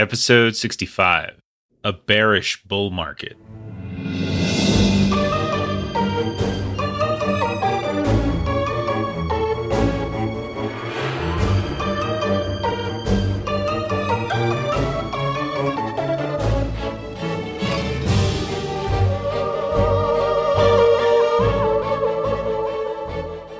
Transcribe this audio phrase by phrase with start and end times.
[0.00, 1.40] Episode 65
[1.82, 3.36] A Bearish Bull Market.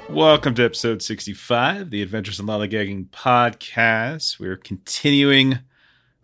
[0.09, 4.39] Welcome to episode 65, the Adventures in Lollygagging podcast.
[4.39, 5.59] We're continuing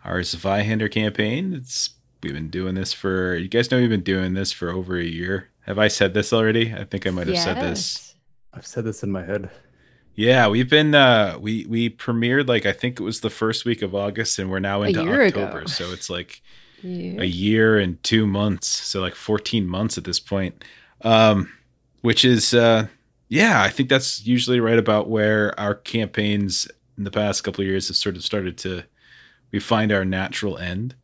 [0.05, 1.55] our Zweihander campaign.
[1.55, 1.91] It's
[2.23, 5.05] we've been doing this for you guys know we've been doing this for over a
[5.05, 5.51] year.
[5.63, 6.75] Have I said this already?
[6.75, 8.15] I think I might have said this.
[8.53, 9.51] I've said this in my head.
[10.15, 13.83] Yeah, we've been uh we we premiered like I think it was the first week
[13.83, 15.59] of August and we're now into October.
[15.59, 15.67] Ago.
[15.67, 16.43] So it's like
[16.83, 17.21] yeah.
[17.21, 18.69] a year and 2 months.
[18.69, 20.63] So like 14 months at this point.
[21.03, 21.53] Um
[22.03, 22.87] which is uh
[23.29, 27.67] yeah, I think that's usually right about where our campaigns in the past couple of
[27.67, 28.85] years have sort of started to
[29.55, 30.97] we find our natural end.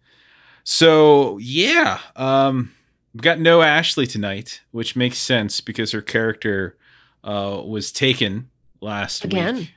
[0.65, 2.73] So yeah, um,
[3.15, 6.77] we've got no Ashley tonight, which makes sense because her character
[7.23, 9.55] uh, was taken last again.
[9.55, 9.71] week.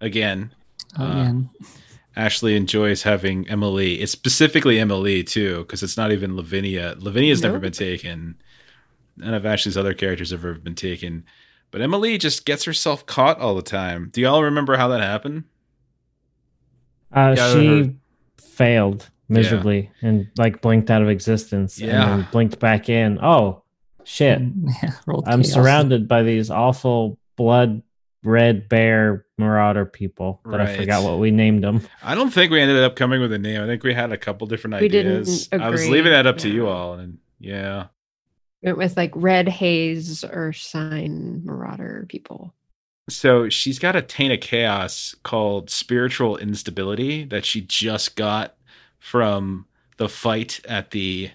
[0.00, 0.54] Again.
[0.94, 1.50] Again.
[1.60, 1.66] Uh,
[2.14, 4.00] Ashley enjoys having Emily.
[4.00, 6.94] It's specifically Emily too, because it's not even Lavinia.
[7.00, 7.50] Lavinia's nope.
[7.50, 8.36] never been taken.
[9.16, 11.24] None of Ashley's other characters have ever been taken.
[11.72, 14.10] But Emily just gets herself caught all the time.
[14.12, 15.44] Do y'all remember how that happened?
[17.12, 17.96] Uh, she
[18.60, 20.08] failed miserably yeah.
[20.08, 22.12] and like blinked out of existence yeah.
[22.12, 23.18] and then blinked back in.
[23.22, 23.62] Oh
[24.04, 24.40] shit.
[24.82, 24.92] Yeah,
[25.26, 25.52] I'm chaos.
[25.52, 27.82] surrounded by these awful blood
[28.22, 30.68] red bear marauder people but right.
[30.68, 31.80] I forgot what we named them.
[32.02, 33.62] I don't think we ended up coming with a name.
[33.62, 35.48] I think we had a couple different we ideas.
[35.52, 37.86] I was leaving that up to you all and yeah.
[38.62, 42.54] Went with like red haze or sign marauder people.
[43.08, 48.56] So she's got a taint of chaos called spiritual instability that she just got
[48.98, 51.30] from the fight at the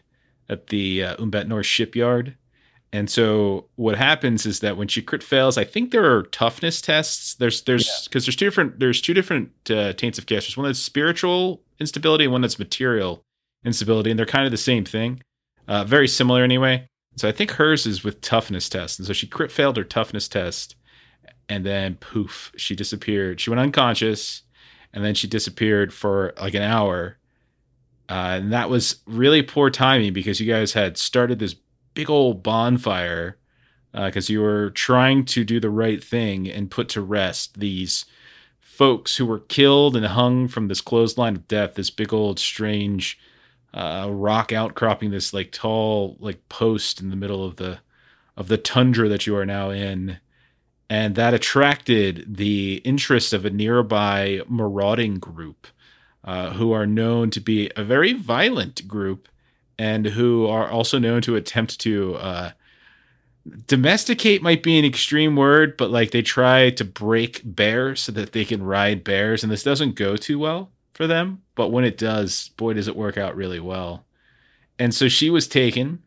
[0.48, 2.38] at the uh, Umbat North shipyard.
[2.94, 6.82] And so what happens is that when she crit fails, I think there are toughness
[6.82, 7.36] tests.
[7.36, 8.28] There's there's because yeah.
[8.28, 10.46] there's two different there's two different uh, taints of chaos.
[10.46, 13.22] There's one that's spiritual instability and one that's material
[13.66, 15.22] instability, and they're kind of the same thing.
[15.68, 16.88] Uh, very similar anyway.
[17.18, 19.00] So I think hers is with toughness test.
[19.00, 20.76] And so she crit failed her toughness test
[21.48, 23.40] and then poof, she disappeared.
[23.40, 24.44] She went unconscious
[24.94, 27.18] and then she disappeared for like an hour.
[28.08, 31.56] Uh, and that was really poor timing because you guys had started this
[31.94, 33.38] big old bonfire
[33.94, 38.06] because uh, you were trying to do the right thing and put to rest these
[38.60, 43.18] folks who were killed and hung from this clothesline of death, this big old strange
[43.74, 47.80] uh, rock outcropping, this like tall like post in the middle of the
[48.36, 50.18] of the tundra that you are now in
[50.90, 55.68] and that attracted the interest of a nearby marauding group
[56.24, 59.28] uh, who are known to be a very violent group
[59.78, 62.52] and who are also known to attempt to uh,
[63.68, 68.32] domesticate might be an extreme word but like they try to break bears so that
[68.32, 71.98] they can ride bears and this doesn't go too well for them but when it
[71.98, 74.06] does boy does it work out really well.
[74.78, 76.02] And so she was taken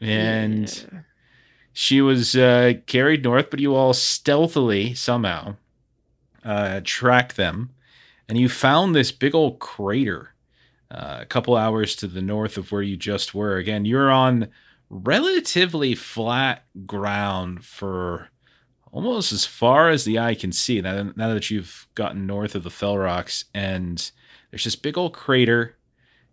[0.00, 1.00] and yeah
[1.78, 5.56] she was uh, carried north, but you all stealthily somehow
[6.42, 7.68] uh, tracked them,
[8.26, 10.32] and you found this big old crater
[10.90, 13.58] uh, a couple hours to the north of where you just were.
[13.58, 14.48] Again, you're on
[14.88, 18.30] relatively flat ground for
[18.90, 20.80] almost as far as the eye can see.
[20.80, 24.10] Now, now that you've gotten north of the Fell Rocks, and
[24.50, 25.76] there's this big old crater.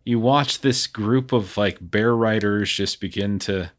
[0.05, 3.71] You watch this group of like bear riders just begin to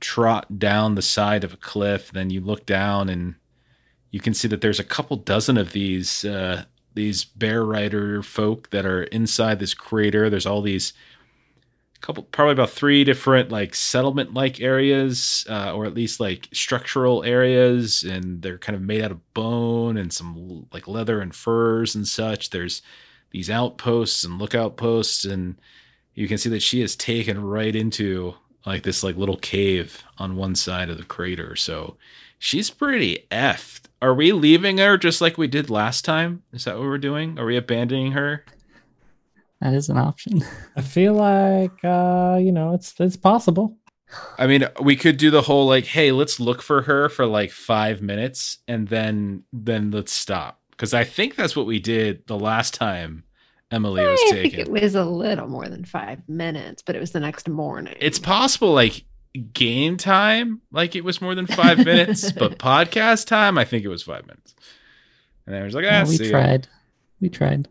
[0.00, 2.10] trot down the side of a cliff.
[2.10, 3.36] Then you look down and
[4.10, 6.64] you can see that there's a couple dozen of these uh,
[6.94, 10.30] these bear rider folk that are inside this crater.
[10.30, 10.92] There's all these
[12.00, 17.24] couple probably about three different like settlement like areas uh, or at least like structural
[17.24, 21.94] areas and they're kind of made out of bone and some like leather and furs
[21.94, 22.82] and such there's
[23.30, 25.56] these outposts and lookout posts and
[26.14, 28.34] you can see that she is taken right into
[28.66, 31.56] like this like little cave on one side of the crater.
[31.56, 31.96] So
[32.38, 33.82] she's pretty effed.
[34.02, 36.42] Are we leaving her just like we did last time?
[36.52, 37.38] Is that what we're doing?
[37.38, 38.44] Are we abandoning her?
[39.60, 40.44] That is an option.
[40.76, 43.76] I feel like uh, you know, it's it's possible.
[44.38, 47.50] I mean, we could do the whole like, hey, let's look for her for like
[47.50, 50.60] five minutes and then then let's stop.
[50.70, 53.24] Because I think that's what we did the last time
[53.70, 54.60] Emily was I taken.
[54.60, 57.94] it was a little more than five minutes, but it was the next morning.
[58.00, 59.04] It's possible, like
[59.52, 63.88] game time, like it was more than five minutes, but podcast time, I think it
[63.88, 64.54] was five minutes.
[65.46, 66.68] And I was like, ah, we tried.
[67.20, 67.68] We tried.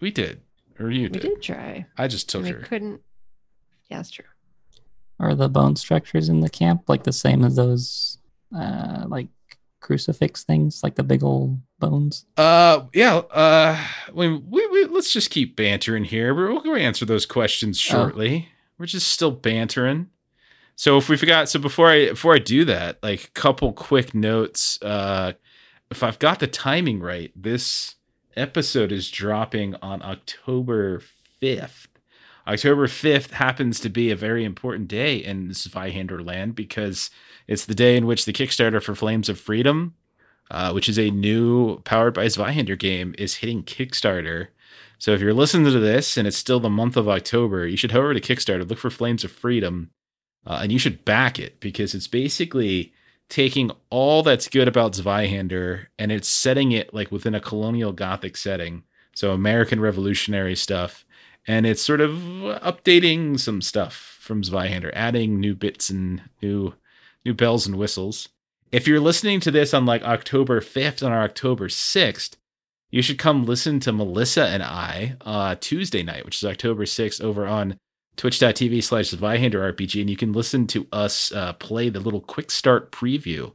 [0.00, 0.40] We did.
[0.78, 1.22] Or you did.
[1.22, 1.86] We did try.
[1.96, 2.60] I just took we her.
[2.60, 3.00] couldn't.
[3.90, 4.24] Yeah, that's true.
[5.20, 8.18] Are the bone structures in the camp like the same as those,
[8.56, 9.28] uh, like
[9.84, 12.24] crucifix things, like the big old bones?
[12.36, 13.18] Uh, yeah.
[13.18, 13.78] Uh,
[14.12, 16.34] we, we, we let's just keep bantering here.
[16.34, 17.92] We'll answer those questions Oh.
[17.92, 18.48] shortly.
[18.78, 20.08] We're just still bantering.
[20.74, 24.14] So if we forgot, so before I before I do that, like a couple quick
[24.14, 24.78] notes.
[24.82, 25.34] Uh,
[25.90, 27.94] if I've got the timing right, this
[28.36, 31.00] episode is dropping on October
[31.40, 31.86] fifth.
[32.46, 37.08] October 5th happens to be a very important day in Zweihander land because
[37.46, 39.94] it's the day in which the Kickstarter for Flames of Freedom,
[40.50, 44.48] uh, which is a new powered by Zweihander game, is hitting Kickstarter.
[44.98, 47.90] So if you're listening to this and it's still the month of October, you should
[47.90, 49.90] head over to Kickstarter, look for Flames of Freedom,
[50.46, 52.92] uh, and you should back it because it's basically
[53.28, 58.36] taking all that's good about Zweihander and it's setting it like within a colonial Gothic
[58.36, 58.84] setting.
[59.14, 61.04] So American Revolutionary stuff
[61.46, 66.74] and it's sort of updating some stuff from Zweihander, adding new bits and new
[67.24, 68.28] new bells and whistles.
[68.72, 72.36] If you're listening to this on like October 5th or October 6th,
[72.90, 77.20] you should come listen to Melissa and I uh, Tuesday night, which is October 6th,
[77.20, 77.78] over on
[78.16, 80.00] twitch.tv slash RPG.
[80.00, 83.52] And you can listen to us uh, play the little quick start preview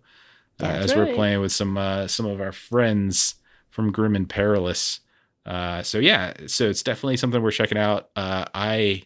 [0.61, 3.35] uh, as we're playing with some uh, some of our friends
[3.69, 4.99] from Grim and Perilous.
[5.45, 8.09] Uh, so yeah, so it's definitely something we're checking out.
[8.15, 9.03] Uh, I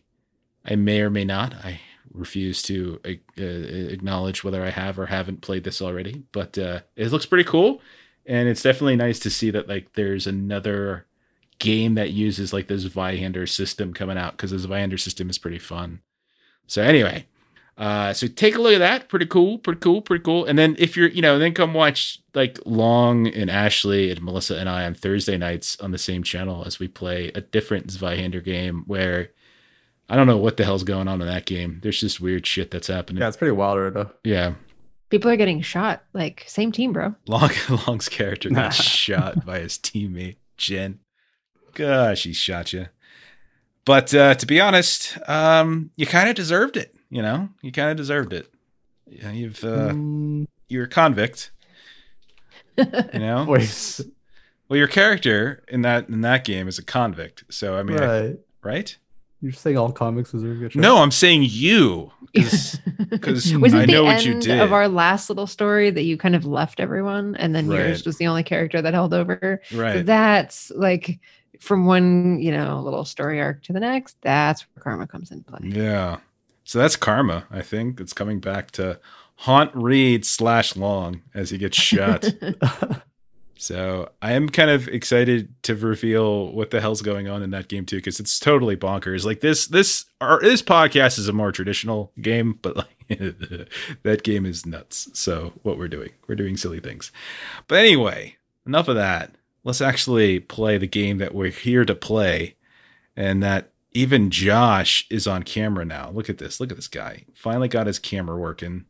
[0.65, 1.53] I may or may not.
[1.53, 1.79] I
[2.13, 7.11] refuse to uh, acknowledge whether I have or haven't played this already, but uh, it
[7.11, 7.81] looks pretty cool,
[8.25, 11.05] and it's definitely nice to see that like there's another
[11.59, 15.59] game that uses like this Zweihander system coming out because the Zweihander system is pretty
[15.59, 16.01] fun.
[16.67, 17.25] So anyway,
[17.77, 19.09] uh, so take a look at that.
[19.09, 20.45] Pretty cool, pretty cool, pretty cool.
[20.45, 24.57] And then if you're, you know, then come watch like Long and Ashley and Melissa
[24.57, 28.43] and I on Thursday nights on the same channel as we play a different Zweihander
[28.43, 29.31] game where
[30.09, 31.79] I don't know what the hell's going on in that game.
[31.81, 33.21] There's just weird shit that's happening.
[33.21, 34.11] Yeah, it's pretty wild right now.
[34.23, 34.53] Yeah.
[35.09, 36.03] People are getting shot.
[36.13, 37.15] Like same team, bro.
[37.27, 37.51] Long
[37.87, 40.99] Long's character got shot by his teammate Jen.
[41.73, 42.87] Gosh, he shot you.
[43.85, 46.95] But uh, to be honest, um, you kind of deserved it.
[47.09, 48.51] You know, you kind of deserved it.
[49.07, 51.51] Yeah, you've uh, Mm, you're a convict.
[52.77, 52.85] You
[53.19, 53.99] know, wait,
[54.67, 57.43] well, your character in that in that game is a convict.
[57.49, 58.97] So I mean, I- right?
[59.43, 59.51] Right?
[59.51, 60.81] You're saying all comics deserve a good shot?
[60.81, 62.79] No, I'm saying you, because
[63.59, 64.59] Was I the know end what you did.
[64.59, 67.79] of our last little story that you kind of left everyone, and then Right.
[67.87, 69.61] yours was the only character that held over?
[69.73, 70.05] right.
[70.05, 71.19] That's like
[71.59, 74.17] from one, you know, little story arc to the next.
[74.21, 75.59] That's where karma comes into play.
[75.63, 76.17] Yeah.
[76.65, 77.45] So that's karma.
[77.51, 78.99] I think it's coming back to
[79.35, 82.25] haunt Reed slash Long as he gets shot.
[83.57, 87.67] so I am kind of excited to reveal what the hell's going on in that
[87.67, 89.25] game too, because it's totally bonkers.
[89.25, 92.87] Like this, this, our, this podcast is a more traditional game, but like
[94.03, 95.09] that game is nuts.
[95.13, 97.11] So what we're doing, we're doing silly things.
[97.67, 99.35] But anyway, enough of that.
[99.63, 102.55] Let's actually play the game that we're here to play,
[103.15, 106.09] and that even Josh is on camera now.
[106.09, 106.59] Look at this.
[106.59, 107.23] Look at this guy.
[107.33, 108.85] Finally got his camera working.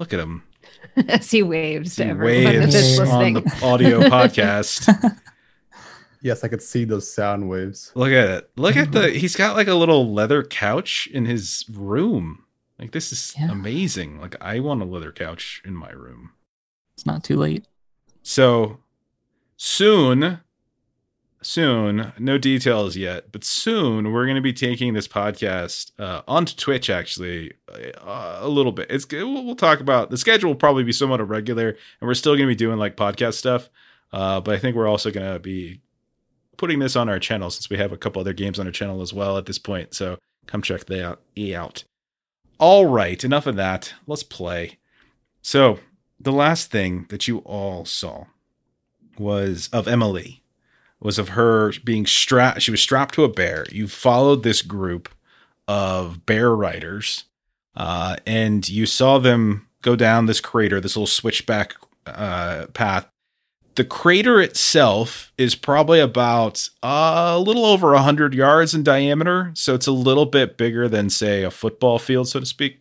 [0.00, 0.42] Look at him.
[1.08, 4.88] As he waves to everyone that's waves on the audio podcast.
[6.22, 7.92] yes, I could see those sound waves.
[7.94, 8.50] Look at it.
[8.56, 9.00] Look at the.
[9.00, 9.18] Mm-hmm.
[9.18, 12.44] He's got like a little leather couch in his room.
[12.78, 13.50] Like this is Yeah.
[13.50, 14.20] amazing.
[14.20, 16.30] Like I want a leather couch in my room.
[16.94, 17.66] It's not too late.
[18.22, 18.78] So
[19.56, 20.40] soon,
[21.42, 26.54] soon, no details yet, but soon we're going to be taking this podcast uh, onto
[26.54, 26.90] Twitch.
[26.90, 28.86] Actually, uh, a little bit.
[28.90, 30.50] It's we'll, we'll talk about the schedule.
[30.50, 33.68] Will probably be somewhat irregular, and we're still going to be doing like podcast stuff.
[34.12, 35.80] Uh, but I think we're also going to be
[36.56, 39.02] putting this on our channel since we have a couple other games on our channel
[39.02, 39.94] as well at this point.
[39.94, 41.20] So come check that out.
[41.54, 41.84] Out.
[42.58, 43.94] All right, enough of that.
[44.06, 44.78] Let's play.
[45.42, 45.78] So
[46.18, 48.24] the last thing that you all saw
[49.18, 50.42] was of Emily
[51.00, 55.08] was of her being strapped she was strapped to a bear you followed this group
[55.68, 57.24] of bear riders
[57.76, 61.74] uh, and you saw them go down this crater this little switchback
[62.06, 63.08] uh, path
[63.74, 69.74] the crater itself is probably about uh, a little over 100 yards in diameter so
[69.74, 72.80] it's a little bit bigger than say a football field so to speak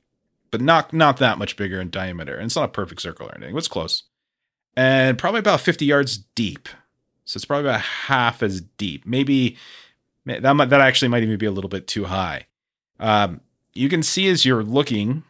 [0.52, 3.36] but not not that much bigger in diameter and it's not a perfect circle or
[3.36, 4.04] anything it's close
[4.76, 6.68] and probably about 50 yards deep.
[7.26, 9.06] So it's probably about half as deep.
[9.06, 9.58] Maybe
[10.26, 12.46] that might, that actually might even be a little bit too high.
[13.00, 13.42] Um,
[13.74, 15.24] you can see as you're looking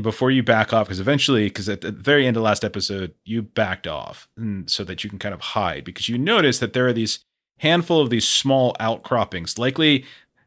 [0.00, 3.42] before you back off, because eventually, because at the very end of last episode, you
[3.42, 6.86] backed off and so that you can kind of hide because you notice that there
[6.86, 7.20] are these
[7.58, 10.04] handful of these small outcroppings, likely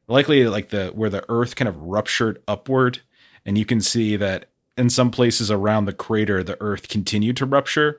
[0.07, 3.00] likely like the where the earth kind of ruptured upward
[3.45, 7.45] and you can see that in some places around the crater the earth continued to
[7.45, 7.97] rupture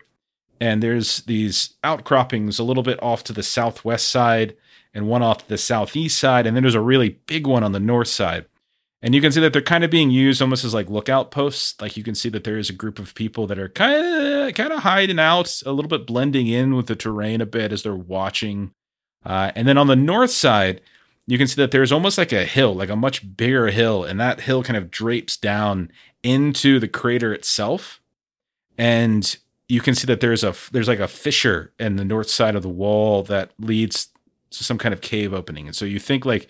[0.60, 4.56] and there's these outcroppings a little bit off to the southwest side
[4.94, 6.46] and one off to the southeast side.
[6.46, 8.46] And then there's a really big one on the north side.
[9.02, 11.80] And you can see that they're kind of being used almost as like lookout posts.
[11.80, 14.54] Like you can see that there is a group of people that are kind of
[14.54, 17.82] kind of hiding out a little bit blending in with the terrain a bit as
[17.82, 18.72] they're watching.
[19.24, 20.80] Uh, and then on the north side
[21.26, 24.02] you can see that there's almost like a hill like a much bigger hill.
[24.02, 25.90] And that hill kind of drapes down
[26.22, 28.00] into the crater itself.
[28.78, 29.36] And
[29.68, 32.62] you can see that there's a there's like a fissure in the north side of
[32.62, 34.08] the wall that leads
[34.50, 36.48] to some kind of cave opening and so you think like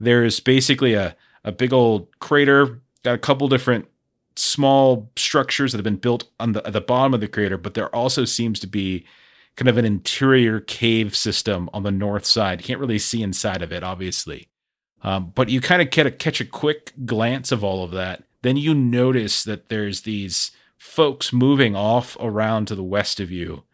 [0.00, 3.86] there's basically a a big old crater, got a couple different
[4.36, 7.74] small structures that have been built on the at the bottom of the crater, but
[7.74, 9.04] there also seems to be
[9.56, 12.60] kind of an interior cave system on the north side.
[12.60, 14.48] You can't really see inside of it, obviously.
[15.02, 18.24] Um, but you kind of get a, catch a quick glance of all of that.
[18.42, 20.50] Then you notice that there's these
[20.84, 23.64] folks moving off around to the west of you,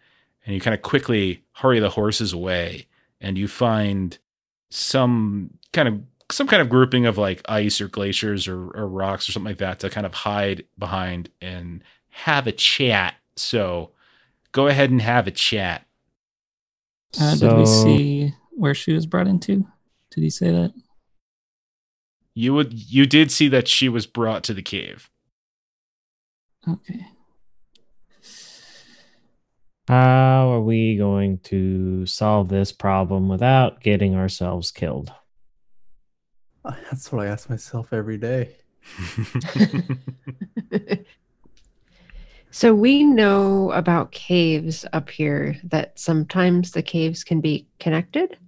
[0.46, 2.86] and you kind of quickly hurry the horses away,
[3.20, 4.16] and you find
[4.70, 6.00] some kind of
[6.30, 9.58] some kind of grouping of like ice or glaciers or, or rocks or something like
[9.58, 13.16] that to kind of hide behind and have a chat.
[13.34, 13.90] So
[14.52, 15.84] go ahead and have a chat.
[17.20, 19.66] Uh, so, did we see where she was brought into?
[20.12, 20.72] Did he say that?
[22.34, 25.10] You would you did see that she was brought to the cave.
[26.68, 27.06] Okay.
[29.88, 35.12] How are we going to solve this problem without getting ourselves killed?
[36.64, 38.56] That's what I ask myself every day.
[42.50, 48.38] so we know about caves up here that sometimes the caves can be connected.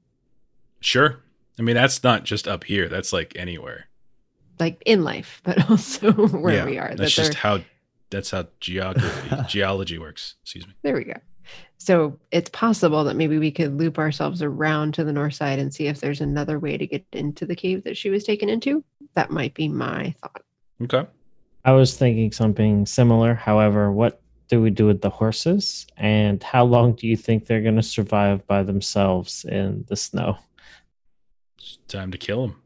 [0.81, 1.23] Sure.
[1.59, 2.89] I mean, that's not just up here.
[2.89, 3.89] That's like anywhere.
[4.59, 6.95] Like in life, but also where yeah, we are.
[6.95, 7.61] That's that just how
[8.13, 10.37] that's how geography geology works.
[10.43, 10.75] Excuse me.
[10.83, 11.15] There we go.
[11.79, 15.75] So it's possible that maybe we could loop ourselves around to the north side and
[15.75, 18.85] see if there's another way to get into the cave that she was taken into.
[19.15, 20.43] That might be my thought.
[20.83, 21.05] Okay.
[21.65, 23.35] I was thinking something similar.
[23.35, 25.87] However, what do we do with the horses?
[25.97, 30.39] And how long do you think they're going to survive by themselves in the snow?
[31.59, 32.63] It's time to kill them.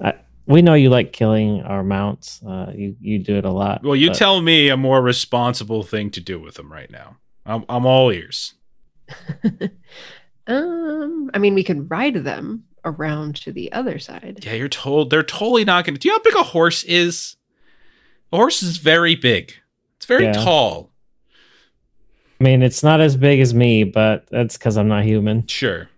[0.00, 0.14] I,
[0.50, 2.42] we know you like killing our mounts.
[2.42, 3.82] Uh, you you do it a lot.
[3.82, 4.16] Well, you but...
[4.16, 7.16] tell me a more responsible thing to do with them right now.
[7.46, 8.54] I'm, I'm all ears.
[10.46, 14.40] um, I mean, we could ride them around to the other side.
[14.42, 16.00] Yeah, you're told they're totally not going to.
[16.00, 17.36] Do you know how big a horse is?
[18.32, 19.54] A horse is very big.
[19.96, 20.32] It's very yeah.
[20.32, 20.90] tall.
[22.40, 25.46] I mean, it's not as big as me, but that's because I'm not human.
[25.46, 25.88] Sure.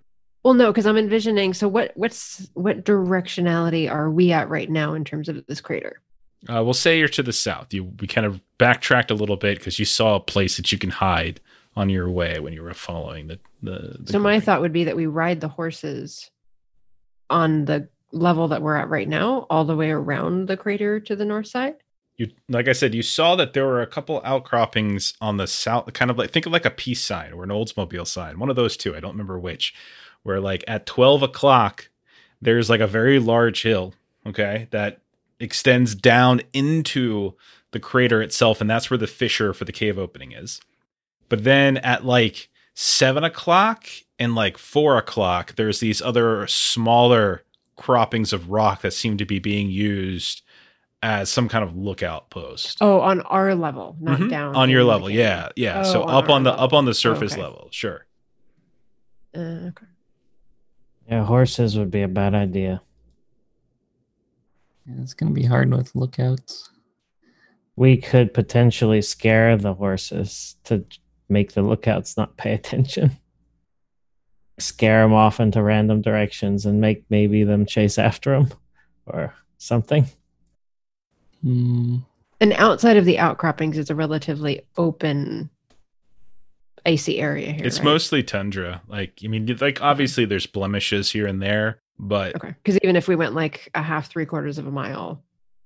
[0.42, 1.54] Well, no, because I'm envisioning.
[1.54, 6.00] So, what what's what directionality are we at right now in terms of this crater?
[6.48, 7.72] Uh, we'll say you're to the south.
[7.72, 10.78] You we kind of backtracked a little bit because you saw a place that you
[10.78, 11.40] can hide
[11.76, 13.96] on your way when you were following the the.
[14.00, 16.30] the so my thought would be that we ride the horses
[17.30, 21.16] on the level that we're at right now, all the way around the crater to
[21.16, 21.76] the north side.
[22.16, 25.92] You like I said, you saw that there were a couple outcroppings on the south,
[25.92, 28.56] kind of like think of like a peace sign or an Oldsmobile sign, one of
[28.56, 28.96] those two.
[28.96, 29.74] I don't remember which.
[30.22, 31.88] Where like at twelve o'clock,
[32.40, 33.94] there's like a very large hill,
[34.26, 35.00] okay, that
[35.40, 37.34] extends down into
[37.72, 40.60] the crater itself, and that's where the fissure for the cave opening is.
[41.28, 43.86] But then at like seven o'clock
[44.18, 47.42] and like four o'clock, there's these other smaller
[47.76, 50.42] croppings of rock that seem to be being used
[51.02, 52.78] as some kind of lookout post.
[52.80, 54.28] Oh, on our level, not mm-hmm.
[54.28, 55.10] down on your level.
[55.10, 55.80] Yeah, yeah.
[55.80, 56.64] Oh, so on up on the level.
[56.64, 57.42] up on the surface okay.
[57.42, 58.06] level, sure.
[59.34, 59.86] Uh, okay.
[61.08, 62.82] Yeah, horses would be a bad idea.
[64.86, 66.70] Yeah, it's going to be hard with lookouts.
[67.76, 70.84] We could potentially scare the horses to
[71.28, 73.18] make the lookouts not pay attention.
[74.58, 78.48] Scare them off into random directions and make maybe them chase after them
[79.06, 80.06] or something.
[81.44, 82.04] Mm.
[82.40, 85.48] And outside of the outcroppings, it's a relatively open
[86.84, 87.64] icy area here.
[87.64, 87.84] It's right?
[87.84, 88.82] mostly tundra.
[88.88, 93.08] Like, I mean, like obviously there's blemishes here and there, but okay, because even if
[93.08, 95.22] we went like a half, three quarters of a mile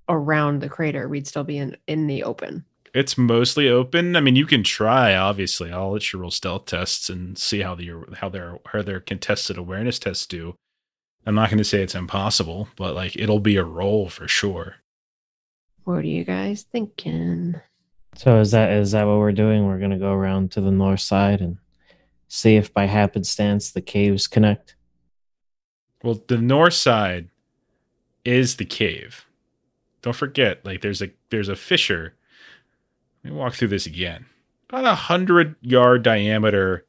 [0.09, 2.65] around the crater, we'd still be in in the open.
[2.95, 4.17] It's mostly open.
[4.17, 5.15] I mean, you can try.
[5.15, 9.01] Obviously, I'll let you roll stealth tests and see how the how their how their
[9.01, 10.55] contested awareness tests do.
[11.27, 14.77] I'm not going to say it's impossible, but like it'll be a roll for sure.
[15.85, 17.61] What are you guys thinking?
[18.17, 19.67] So is that is that what we're doing?
[19.67, 21.59] We're to go around to the north side and
[22.29, 24.75] see if by happenstance the caves connect.
[26.03, 27.29] Well, the north side
[28.25, 29.27] is the cave.
[30.01, 32.15] Don't forget, like there's a there's a fissure.
[33.23, 34.27] Let me walk through this again.
[34.71, 36.87] About a hundred yard diameter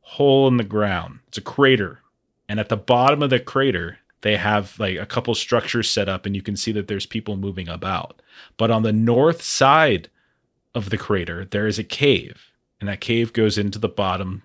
[0.00, 1.20] hole in the ground.
[1.28, 2.00] It's a crater.
[2.48, 6.26] And at the bottom of the crater, they have like a couple structures set up,
[6.26, 8.20] and you can see that there's people moving about.
[8.58, 10.10] But on the north side
[10.76, 14.42] of the crater, there is a cave, and that cave goes into the bottom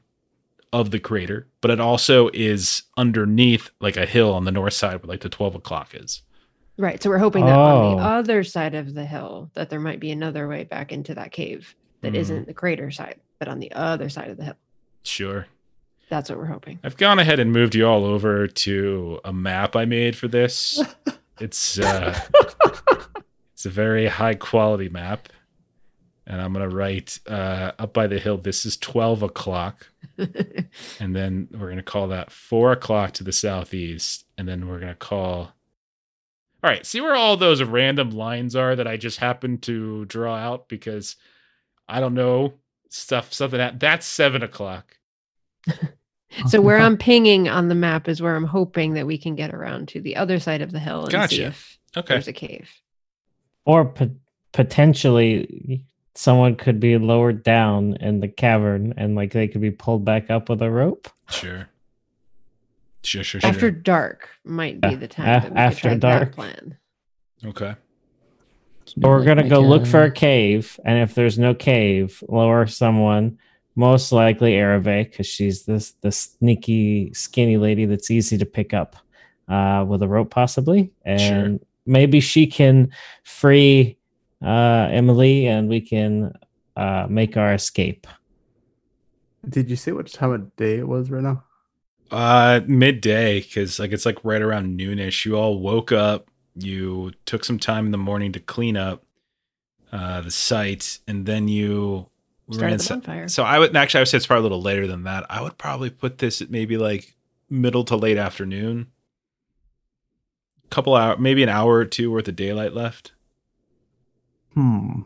[0.73, 5.03] of the crater, but it also is underneath like a hill on the north side
[5.03, 6.21] where like the 12 o'clock is.
[6.77, 7.03] Right.
[7.03, 8.05] So we're hoping that on the Oh.
[8.05, 11.75] other side of the hill that there might be another way back into that cave
[11.99, 12.37] that Mhm.
[12.37, 14.57] not the crater side, but on the other side of the hill.
[15.03, 15.45] Sure.
[16.09, 16.79] That's what we're hoping.
[16.83, 20.81] I've gone ahead and moved you all over to a map I made for this.
[21.39, 22.17] It's uh
[23.53, 25.27] it's a very high quality map.
[26.31, 29.87] And I'm gonna write uh up by the hill, this is 12 o'clock.
[30.99, 34.25] And then we're gonna call that four o'clock to the southeast.
[34.37, 35.53] And then we're gonna call
[36.63, 40.35] all right, see where all those random lines are that I just happened to draw
[40.35, 41.15] out because
[41.89, 42.53] I don't know
[42.89, 44.97] stuff, something that that's seven o'clock.
[46.47, 49.53] so where I'm pinging on the map is where I'm hoping that we can get
[49.53, 51.45] around to the other side of the hill and see Gotcha.
[51.47, 52.13] if Okay.
[52.13, 52.69] there's a cave.
[53.65, 54.15] Or po-
[54.53, 55.83] potentially
[56.15, 60.29] someone could be lowered down in the cavern and like they could be pulled back
[60.29, 61.07] up with a rope.
[61.29, 61.67] Sure.
[63.03, 63.49] Sure, sure, sure.
[63.49, 66.29] After dark might be Yeah, the time af- that we after could dark.
[66.29, 66.77] that plan.
[67.45, 67.75] okay.
[68.97, 72.21] But we're Like, gonna go look for a- a cave, and if there's no cave,
[72.27, 73.37] lower someone,
[73.75, 78.97] most likely Arave, because she's this the sneaky, skinny lady that's easy to pick up
[79.47, 82.89] uh, with a rope, possibly, and maybe she can
[83.23, 83.97] free
[84.41, 86.33] uh, Emily, and we can
[86.75, 88.07] uh, make our escape.
[89.47, 91.43] Did you see what time of day it was right now?
[92.11, 95.23] Uh midday, because like it's like right around noonish.
[95.25, 99.03] You all woke up, you took some time in the morning to clean up
[99.93, 102.07] uh the site, and then you
[102.51, 103.27] Started ran the so- bonfire.
[103.29, 105.25] So I would actually I would say it's probably a little later than that.
[105.29, 107.15] I would probably put this at maybe like
[107.49, 108.87] middle to late afternoon.
[110.65, 113.13] A couple hour maybe an hour or two worth of daylight left.
[114.53, 115.01] Hmm.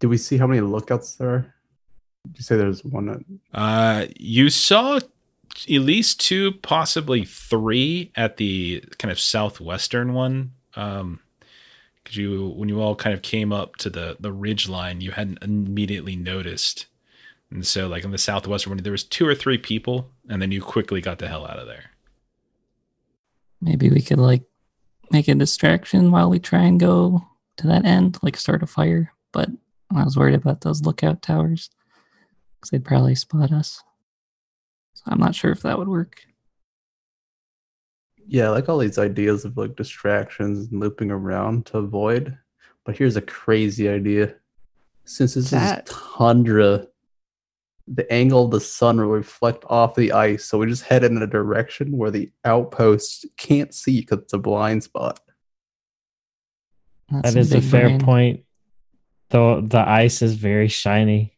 [0.00, 1.54] Did we see how many lookouts there are?
[2.26, 3.08] Did you say there's one?
[3.08, 3.20] At,
[3.52, 5.04] Uh, you saw at
[5.68, 10.52] least two, possibly three at the kind of southwestern one.
[10.74, 11.20] Um,
[12.02, 15.12] because you, when you all kind of came up to the the ridge line, you
[15.12, 16.86] hadn't immediately noticed,
[17.50, 20.52] and so like in the southwestern one, there was two or three people, and then
[20.52, 21.92] you quickly got the hell out of there.
[23.62, 24.42] Maybe we could like
[25.10, 27.24] make a distraction while we try and go
[27.58, 29.12] to that end, like start a fire.
[29.32, 29.48] But
[29.94, 31.70] I was worried about those lookout towers
[32.56, 33.82] because they'd probably spot us.
[34.94, 36.20] So I'm not sure if that would work.
[38.26, 42.36] yeah, I like all these ideas of like distractions and looping around to avoid.
[42.84, 44.34] But here's a crazy idea.
[45.04, 46.86] Since this That- is tundra,
[47.86, 50.46] the angle of the sun will reflect off the ice.
[50.46, 54.38] So we just head in a direction where the outposts can't see because it's a
[54.38, 55.20] blind spot.
[57.10, 58.00] That's That is a big fair brain.
[58.00, 58.44] point.
[59.30, 61.36] Though the ice is very shiny.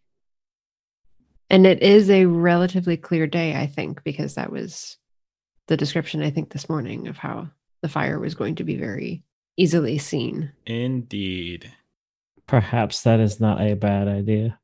[1.49, 4.97] And it is a relatively clear day, I think, because that was
[5.69, 7.49] the description, I think, this morning of how
[7.83, 9.23] the fire was going to be very
[9.57, 10.53] easily seen.
[10.67, 11.73] Indeed.
[12.47, 14.59] Perhaps that is not a bad idea.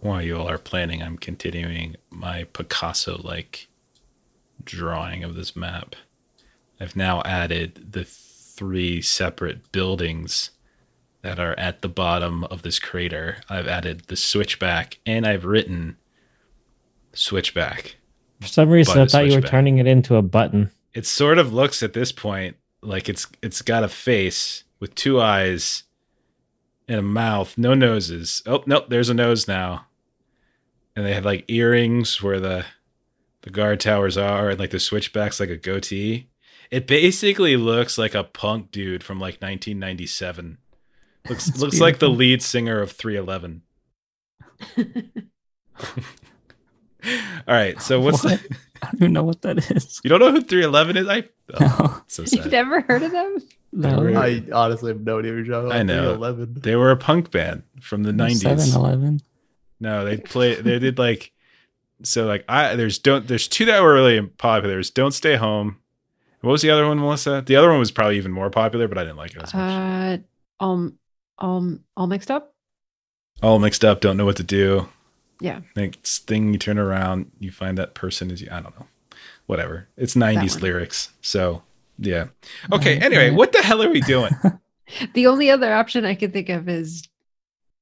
[0.00, 3.68] While you all are planning, I'm continuing my Picasso like
[4.62, 5.96] drawing of this map.
[6.80, 8.04] I've now added the
[8.56, 10.50] three separate buildings
[11.22, 13.38] that are at the bottom of this crater.
[13.48, 15.96] I've added the switchback and I've written
[17.12, 17.96] switchback.
[18.40, 20.70] For some reason, I thought you were turning it into a button.
[20.94, 25.20] It sort of looks at this point like it's it's got a face with two
[25.20, 25.84] eyes
[26.88, 28.42] and a mouth, no noses.
[28.46, 29.86] Oh, nope, there's a nose now.
[30.94, 32.66] And they have like earrings where the
[33.42, 36.28] the guard towers are and like the switchbacks like a goatee.
[36.70, 40.58] It basically looks like a punk dude from like 1997.
[41.28, 43.62] Looks That's looks like the lead singer of 311.
[47.48, 48.40] All right, so what's What?
[48.40, 50.00] the, I don't even know what that is.
[50.02, 51.08] you don't know who 311 is?
[51.08, 51.24] I
[51.54, 52.00] oh, No.
[52.08, 52.50] so You've sad.
[52.52, 53.38] never heard of them?
[53.72, 54.00] No.
[54.02, 54.16] Really?
[54.16, 55.78] I honestly have no idea what you're talking about.
[55.78, 56.14] I know.
[56.14, 56.54] 11.
[56.62, 58.42] They were a punk band from the 90s.
[58.42, 59.20] 7-Eleven.
[59.78, 61.32] No, they play they did like
[62.02, 64.74] so like I there's don't there's two that were really popular.
[64.76, 65.76] There's Don't Stay Home.
[66.46, 67.42] What was the other one, Melissa?
[67.44, 69.72] The other one was probably even more popular, but I didn't like it as much.
[69.72, 70.18] Uh,
[70.60, 70.92] all,
[71.38, 72.54] all, all mixed up?
[73.42, 74.88] All mixed up, don't know what to do.
[75.40, 75.62] Yeah.
[75.74, 78.86] Next thing you turn around, you find that person is I don't know.
[79.46, 79.88] Whatever.
[79.96, 81.10] It's 90s lyrics.
[81.20, 81.64] So,
[81.98, 82.26] yeah.
[82.72, 84.32] Okay, Right, anyway, what the hell are we doing?
[85.14, 87.08] The only other option I can think of is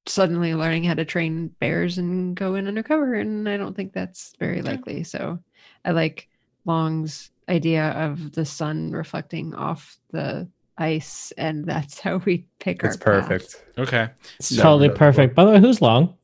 [0.07, 4.33] suddenly learning how to train bears and go in undercover, and I don't think that's
[4.38, 5.05] very likely.
[5.05, 5.38] So
[5.85, 6.31] I like
[6.64, 12.96] Long's idea of the sun reflecting off the ice, and that's how we pick It's
[12.96, 13.28] our path.
[13.28, 13.64] perfect.
[13.78, 14.09] Okay.
[14.38, 15.35] It's Never totally done perfect.
[15.35, 16.14] By the way, who's long?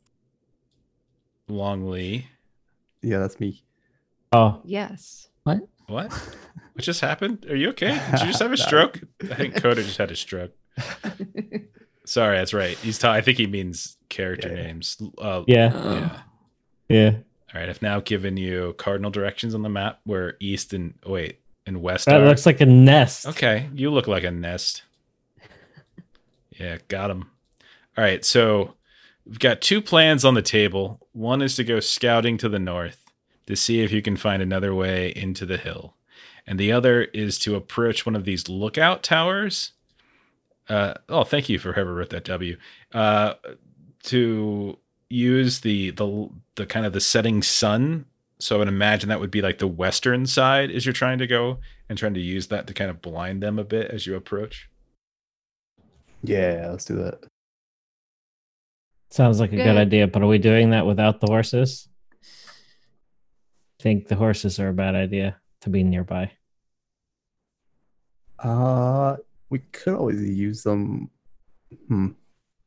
[1.49, 2.27] Longley.
[3.03, 3.63] Yeah, that's me.
[4.33, 5.29] Oh, Yes.
[5.45, 5.59] What?
[5.89, 6.13] What?
[6.13, 7.47] What just happened?
[7.51, 8.01] Are you okay?
[8.13, 9.01] Did you just have a stroke?
[9.23, 10.53] I think Coda just had a stroke.
[12.07, 12.77] Sorry, that's right.
[12.79, 14.63] He's ta- I think he means character Yeah.
[14.63, 15.03] names.
[15.19, 15.93] Uh, yeah, Oh.
[15.95, 16.23] yeah.
[16.89, 17.17] yeah.
[17.55, 17.69] All right.
[17.69, 22.07] I've now given you cardinal directions on the map where east and wait and west
[22.07, 22.27] That are.
[22.27, 23.27] looks like a nest.
[23.27, 23.69] okay.
[23.75, 24.83] You look like a nest.
[26.59, 27.23] Yeah, got him.
[27.97, 28.25] All right.
[28.25, 28.75] So
[29.27, 31.07] we've got two plans on the table.
[31.13, 33.05] One is to go scouting to the north
[33.47, 35.95] to see if you can find another way into the hill,
[36.47, 39.73] and the other is to approach one of these lookout towers.
[40.69, 42.57] Uh, oh, thank you for whoever wrote that W.
[42.93, 43.35] Uh,
[44.05, 44.79] to
[45.11, 48.07] use the the the kind of the setting sun.
[48.39, 51.27] So I would imagine that would be like the western side as you're trying to
[51.27, 51.59] go
[51.91, 54.71] and trying to use that to kind of blind them a bit as you approach.
[56.23, 57.25] Yeah, let's do that.
[59.11, 59.77] Sounds like a good Good.
[59.77, 61.89] idea, but are we doing that without the horses?
[62.23, 66.31] I think the horses are a bad idea to be nearby.
[68.39, 69.17] Uh,
[69.51, 71.11] we could always use them.
[71.89, 72.09] Hmm.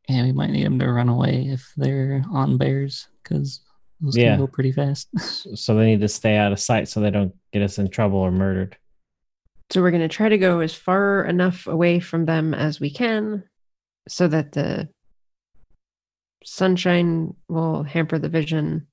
[0.09, 3.61] Yeah, we might need them to run away if they're on bears because
[4.01, 4.31] those Yeah.
[4.31, 5.07] can go pretty fast.
[5.55, 8.19] So they need to stay out of sight so they don't get us in trouble
[8.19, 8.77] or murdered.
[9.71, 12.89] So we're going to try to go as far enough away from them as we
[12.89, 13.43] can
[14.09, 14.89] so that the
[16.43, 18.87] sunshine will hamper the vision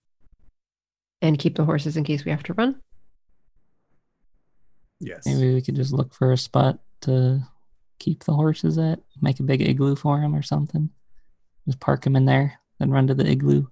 [1.20, 2.80] and keep the horses in case we have to run.
[5.00, 5.26] Yes.
[5.26, 7.40] Maybe we could just look for a spot to
[7.98, 10.90] keep the horses at, make a big igloo for them or something.
[11.70, 13.66] Just park him in there, then run to the igloo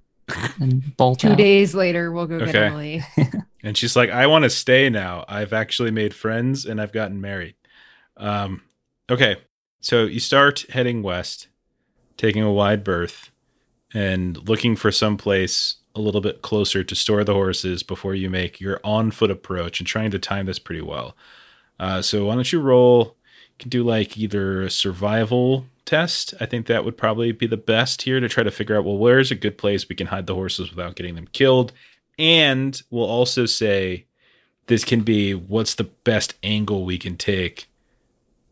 [0.61, 1.39] and bolt Two out.
[1.39, 2.67] days later, we'll go get Okay.
[2.67, 3.03] Emily.
[3.65, 5.25] And she's like, I want to stay now.
[5.27, 7.57] I've actually made friends and I've gotten married.
[8.17, 8.63] Um,
[9.11, 9.39] okay.
[9.81, 11.49] So you start heading west,
[12.17, 13.33] taking a wide berth,
[13.93, 18.31] and looking for some place a little bit closer to store the horses before you
[18.31, 21.17] make your on foot approach and trying to time this pretty well.
[21.81, 23.17] Uh, so why don't you roll?
[23.51, 26.35] You can do like either a survival test.
[26.39, 28.99] I think that would probably be the best here to try to figure out well,
[28.99, 31.73] where's a good place we can hide the horses without getting them killed.
[32.19, 34.05] And we'll also say
[34.67, 37.69] this can be what's the best angle we can take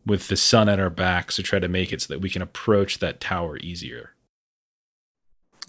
[0.05, 2.41] with the sun at our backs to try to make it so that we can
[2.41, 4.13] approach that tower easier.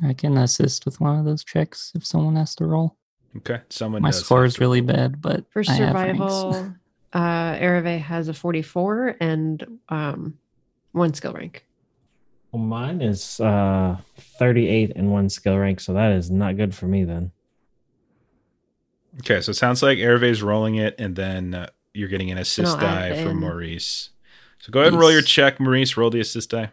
[0.02, 2.96] I can assist with one of those checks if someone has to roll.
[3.36, 3.60] Okay.
[3.68, 4.94] Someone My does score is really roll.
[4.96, 6.72] bad, but For I have survival,
[7.12, 10.38] uh, Ereve has a 44 and um,
[10.92, 11.64] one skill rank.
[12.52, 13.96] Well, mine is uh
[14.38, 17.30] 38 and one skill rank, so that is not good for me then.
[19.20, 22.74] Okay, so it sounds like Hervé's rolling it, and then uh, you're getting an assist
[22.74, 23.40] I'll die it from.
[23.40, 24.10] Maurice.
[24.60, 25.96] So go ahead and roll your check, Maurice.
[25.96, 26.70] Roll the assist die.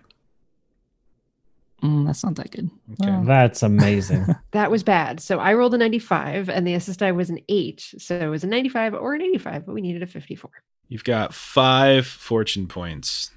[1.83, 2.69] Mm, that's not that good.
[3.01, 3.11] Okay.
[3.11, 4.25] Well, That's amazing.
[4.51, 5.19] That was bad.
[5.19, 7.95] So I rolled a 95 and the assist die was an 8.
[7.97, 10.49] So it was a 95 or an 85, but we needed a 54.
[10.87, 13.31] You've got five fortune points.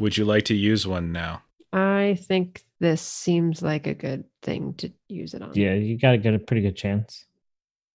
[0.00, 1.42] Would you like to use one now?
[1.72, 5.52] I think this seems like a good thing to use it on.
[5.54, 7.26] yeah, you got to get a pretty good chance.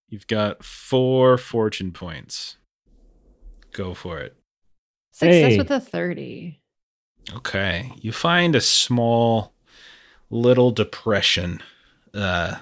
[0.10, 2.58] You've got four fortune points.
[3.74, 4.36] Go for it.
[5.12, 5.58] Success Hey.
[5.58, 6.62] with a 30.
[7.36, 7.92] Okay.
[7.98, 9.54] You find a small
[10.30, 11.62] little depression
[12.14, 12.56] uh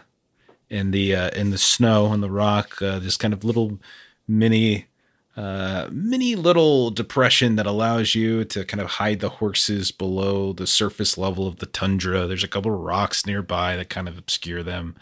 [0.69, 3.79] in the uh in the snow on the rock, uh this kind of little
[4.27, 4.85] mini
[5.35, 10.67] uh mini little depression that allows you to kind of hide the horses below the
[10.67, 12.27] surface level of the tundra.
[12.27, 14.95] There's a couple of rocks nearby that kind of obscure them.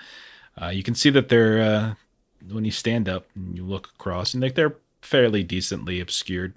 [0.61, 1.93] Uh you can see that they're uh
[2.49, 6.53] when you stand up and you look across and like they're fairly decently obscured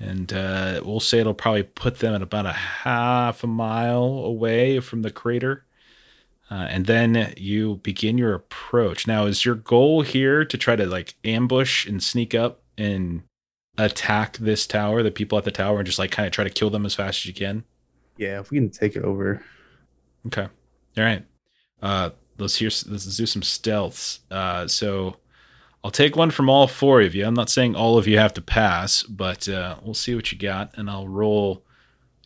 [0.00, 4.80] and uh, we'll say it'll probably put them at about a half a mile away
[4.80, 5.66] from the crater.
[6.50, 9.06] Uh, and then you begin your approach.
[9.06, 13.22] Now, is your goal here to try to like ambush and sneak up and
[13.78, 16.50] attack this tower, the people at the tower, and just like kind of try to
[16.50, 17.64] kill them as fast as you can?
[18.16, 19.42] Yeah, if we can take it over.
[20.26, 20.48] Okay.
[20.98, 21.24] All right.
[21.82, 22.70] Uh, let's hear.
[22.86, 24.20] Let's do some stealths.
[24.30, 25.16] Uh, so
[25.82, 27.26] I'll take one from all four of you.
[27.26, 30.38] I'm not saying all of you have to pass, but uh, we'll see what you
[30.38, 31.64] got, and I'll roll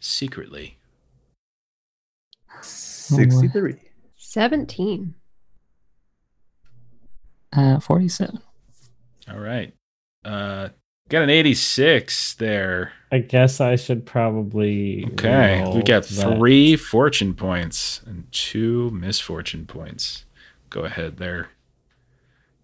[0.01, 0.79] secretly.
[2.61, 3.77] 63.
[4.17, 5.15] 17.
[7.53, 8.41] Uh, 47.
[9.31, 9.73] All right.
[10.25, 10.69] Uh,
[11.09, 12.93] got an 86 there.
[13.13, 15.07] I guess I should probably.
[15.13, 15.65] Okay.
[15.75, 16.37] We got that.
[16.37, 20.25] three fortune points and two misfortune points.
[20.71, 21.51] Go ahead there.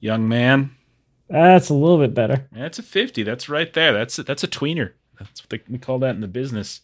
[0.00, 0.72] Young man.
[1.28, 2.48] That's a little bit better.
[2.50, 3.22] That's a 50.
[3.22, 3.92] That's right there.
[3.92, 4.92] That's a, that's a tweener.
[5.18, 6.80] That's what they, we call that in the business.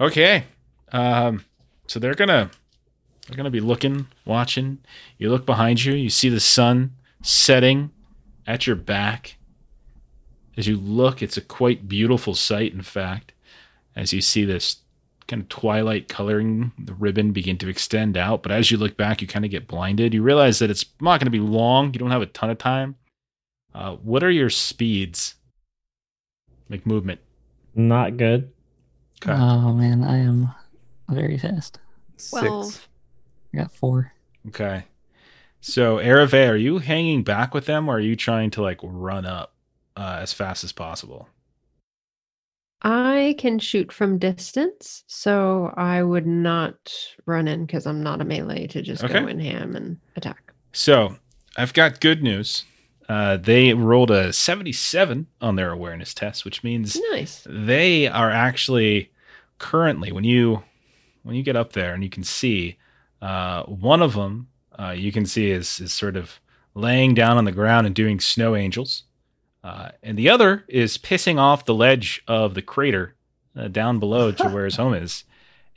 [0.00, 0.44] Okay.
[0.90, 1.44] Um,
[1.86, 2.50] so they're gonna
[3.26, 4.78] they're gonna be looking, watching.
[5.18, 7.90] You look behind you, you see the sun setting
[8.46, 9.36] at your back.
[10.58, 13.32] As you look, it's a quite beautiful sight, in fact,
[13.94, 14.78] as you see this
[15.28, 18.42] kind of twilight coloring the ribbon begin to extend out.
[18.42, 20.12] But as you look back, you kind of get blinded.
[20.12, 21.92] You realize that it's not going to be long.
[21.94, 22.96] You don't have a ton of time.
[23.72, 25.36] Uh, what are your speeds?
[26.68, 27.20] Like movement.
[27.76, 28.50] Not good.
[29.22, 29.32] Okay.
[29.32, 30.50] Oh man, I am
[31.08, 31.78] very fast.
[32.16, 32.88] Six.
[33.54, 34.12] I got four.
[34.48, 34.86] Okay.
[35.60, 39.24] So, Ereve, are you hanging back with them or are you trying to like run
[39.24, 39.54] up
[39.98, 41.28] uh, as fast as possible?
[42.82, 46.76] I can shoot from distance, so I would not
[47.26, 49.20] run in because I'm not a melee to just Okay.
[49.20, 50.52] go in ham and attack.
[50.72, 51.16] So,
[51.56, 52.64] I've got good news.
[53.08, 57.44] Uh, they rolled a 77 on their awareness test, which means Nice.
[57.48, 59.10] they are actually
[59.58, 60.62] currently when you
[61.24, 62.78] when you get up there and you can see
[63.20, 64.46] uh, one of them
[64.78, 66.38] uh, you can see is is sort of
[66.74, 69.02] laying down on the ground and doing snow angels
[69.62, 73.14] uh, and the other is pissing off the ledge of the crater
[73.56, 75.24] uh, down below to where his home is.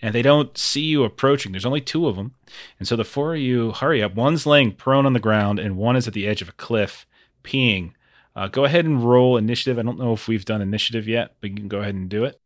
[0.04, 1.52] And they don't see you approaching.
[1.52, 2.34] There's only two of them.
[2.80, 4.16] And so the four of you hurry up.
[4.16, 7.06] One's laying prone on the ground and one is at the edge of a cliff
[7.44, 7.92] peeing.
[8.36, 9.78] Uh, go ahead and roll initiative.
[9.78, 12.24] I don't know if we've done initiative yet but you can go ahead and do
[12.26, 12.40] it.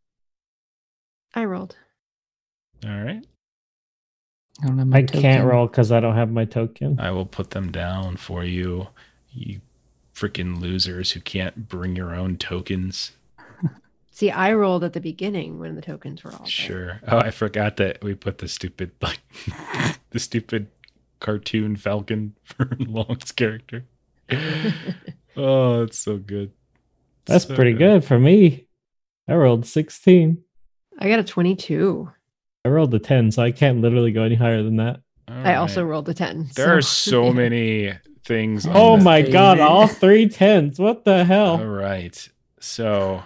[1.34, 1.76] I rolled.
[2.84, 3.24] all right.
[4.62, 6.98] I don't have my I can't roll because I don't have my token.
[6.98, 8.88] I will put them down for you,
[9.30, 9.60] you
[10.16, 13.12] freaking losers who can't bring your own tokens.
[14.10, 16.46] See, I rolled at the beginning when the tokens were all there.
[16.46, 17.00] Sure.
[17.06, 19.20] Oh, I forgot that we put the stupid like
[20.10, 20.68] the stupid
[21.20, 23.84] cartoon falcon for Long's character.
[25.36, 26.50] oh, it's so good.
[27.26, 28.66] That's So pretty good for me.
[29.28, 30.42] I rolled 16.
[30.98, 32.10] I got a 22.
[32.64, 35.00] I rolled a 10, so I can't literally go any higher than that.
[35.28, 36.50] All I also rolled a 10.
[36.54, 37.92] There are so many
[38.26, 38.66] things.
[38.68, 40.78] Oh my god, all three tens.
[40.78, 41.58] What the hell?
[41.60, 42.28] All right.
[42.60, 43.22] So,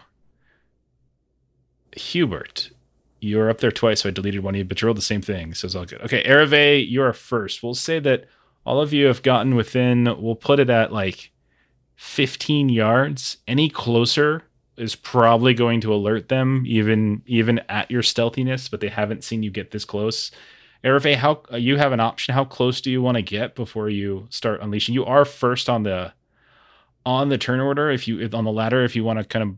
[1.96, 2.70] Hubert,
[3.20, 5.02] you were up there twice, so I deleted one of you, but you rolled the
[5.02, 6.00] same thing, so it's all good.
[6.02, 7.62] Okay, Ereve, you are first.
[7.62, 8.26] We'll say that
[8.64, 11.32] all of you have gotten within, we'll put it at like
[11.96, 13.38] 15 yards.
[13.48, 14.44] Any closer
[14.76, 19.42] is probably going to alert them, even even at your stealthiness, but they haven't seen
[19.42, 20.30] you get this close.
[20.82, 22.34] Ereve, how uh, you have an option.
[22.34, 24.94] How close do you want to get before you start unleashing?
[24.94, 26.12] You are first on the
[27.04, 29.42] on the turn order if you if on the ladder if you want to kind
[29.42, 29.56] of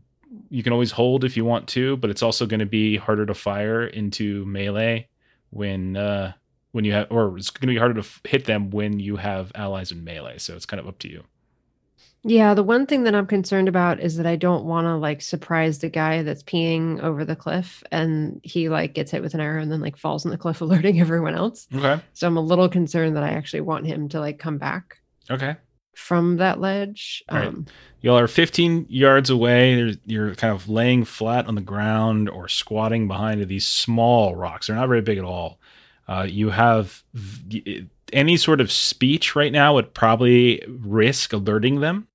[0.49, 3.25] you can always hold if you want to but it's also going to be harder
[3.25, 5.07] to fire into melee
[5.49, 6.31] when uh
[6.71, 9.17] when you have or it's going to be harder to f- hit them when you
[9.17, 11.23] have allies in melee so it's kind of up to you
[12.25, 15.21] Yeah, the one thing that I'm concerned about is that I don't want to like
[15.21, 19.41] surprise the guy that's peeing over the cliff and he like gets hit with an
[19.41, 21.67] arrow and then like falls in the cliff, alerting everyone else.
[21.75, 24.97] okay So I'm a little concerned that I actually want him to like come back
[25.29, 25.55] okay
[25.95, 27.23] from that ledge.
[27.29, 27.47] All right.
[27.49, 27.67] Um,
[28.01, 33.07] y'all are 15 yards away you're kind of laying flat on the ground or squatting
[33.07, 35.59] behind these small rocks they're not very big at all
[36.07, 42.07] uh, you have v- any sort of speech right now would probably risk alerting them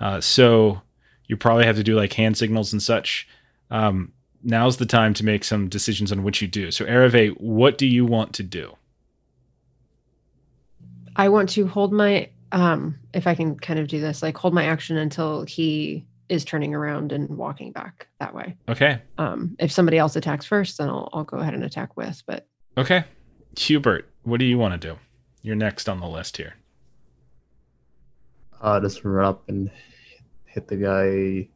[0.00, 0.80] uh, so
[1.26, 3.28] you probably have to do like hand signals and such.
[3.70, 6.70] Um, now's the time to make some decisions on what you do.
[6.70, 8.76] So Ereve, what do you want to do?
[11.16, 14.54] I want to hold my um if I can kind of do this, like hold
[14.54, 18.56] my action until he is turning around and walking back that way.
[18.68, 19.02] okay.
[19.18, 22.22] Um if somebody else attacks first, then I'll I'll go ahead and attack with.
[22.26, 23.04] But okay.
[23.56, 24.98] Hubert what do you want to do?
[25.42, 26.54] You're next on the list here
[28.60, 29.70] Uh, just run up and
[30.44, 31.48] hit the guy,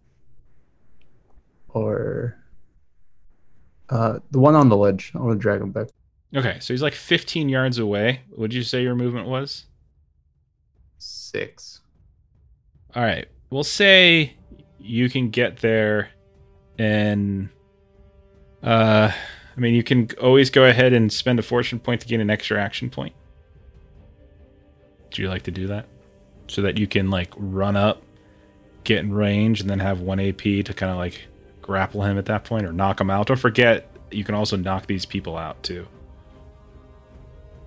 [1.69, 2.37] or
[3.91, 5.13] uh, the one on the ledge.
[5.15, 5.89] I want to drag him back.
[6.35, 8.23] Okay, so he's like 15 yards away.
[8.37, 9.67] Would you say your movement was?
[10.99, 11.81] Six.
[12.95, 14.35] All right, we'll say
[14.79, 16.11] you can get there
[16.79, 17.49] and
[18.63, 19.13] uh
[19.57, 22.31] I mean you can always go ahead and spend a fortune point to gain an
[22.31, 23.15] extra action point.
[25.11, 25.87] Do you like to do that?
[26.53, 28.03] So that you can like run up,
[28.85, 31.19] get in range, and then have one AP to kind of like
[31.63, 33.29] grapple him at that point or knock him out.
[33.29, 35.87] Don't forget you can also knock these people out too.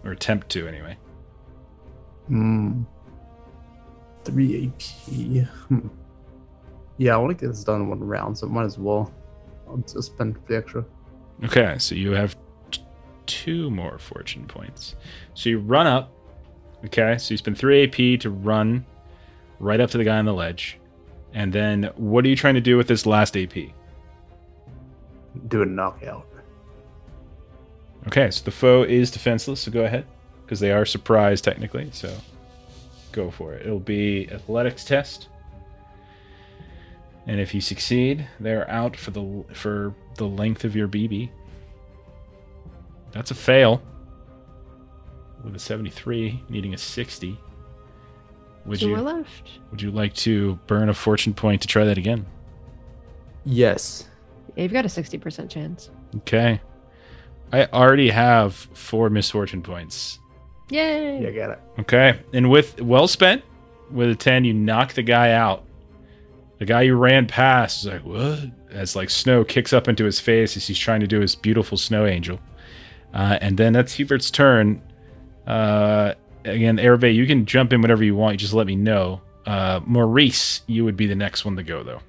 [0.04, 0.98] Or attempt to anyway.
[2.28, 2.84] Hmm.
[4.24, 5.48] Three AP.
[5.68, 5.88] Hmm.
[7.00, 9.12] Yeah, I want to get this done in one round, so might as well.
[9.68, 10.86] I'll just spend the extra.
[11.44, 12.38] Okay, so you have
[12.70, 12.84] t-
[13.26, 14.96] two more fortune points.
[15.34, 16.12] So you run up.
[16.86, 18.86] Okay, so you spend three AP to run
[19.60, 20.78] right up to the guy on the ledge.
[21.34, 23.54] And then what are you trying to do with this last AP?
[25.48, 26.28] Do a knockout.
[28.08, 30.06] Okay, so the foe is defenseless, so go ahead.
[30.44, 32.16] Because they are surprised technically, so
[33.12, 33.66] go for it.
[33.66, 35.30] It'll be athletics test.
[37.26, 41.32] And if you succeed, they're out for the for the length of your BB.
[43.12, 43.82] That's a fail.
[45.46, 47.40] With a 73, needing a 60.
[48.66, 49.52] Would Two you more left.
[49.70, 52.26] would you like to burn a fortune point to try that again?
[53.46, 54.08] Yes.
[54.56, 55.92] Yeah, you've got a 60% chance.
[56.18, 56.60] Okay.
[57.54, 60.20] I already have four misfortune points.
[60.72, 61.22] Yay!
[61.22, 61.60] Yeah, I got it.
[61.82, 62.20] Okay.
[62.34, 63.44] And with well spent,
[63.92, 65.64] with a 10, you knock the guy out.
[66.58, 68.40] The guy you ran past is like, what?
[68.72, 71.78] As like snow kicks up into his face as he's trying to do his beautiful
[71.78, 72.40] snow angel.
[73.14, 74.82] Uh, and then that's Hubert's turn.
[75.48, 78.34] Uh, again, Hervé, you can jump in whenever you want.
[78.34, 79.22] You just let me know.
[79.46, 82.02] Uh, Maurice, you would be the next one to go, though.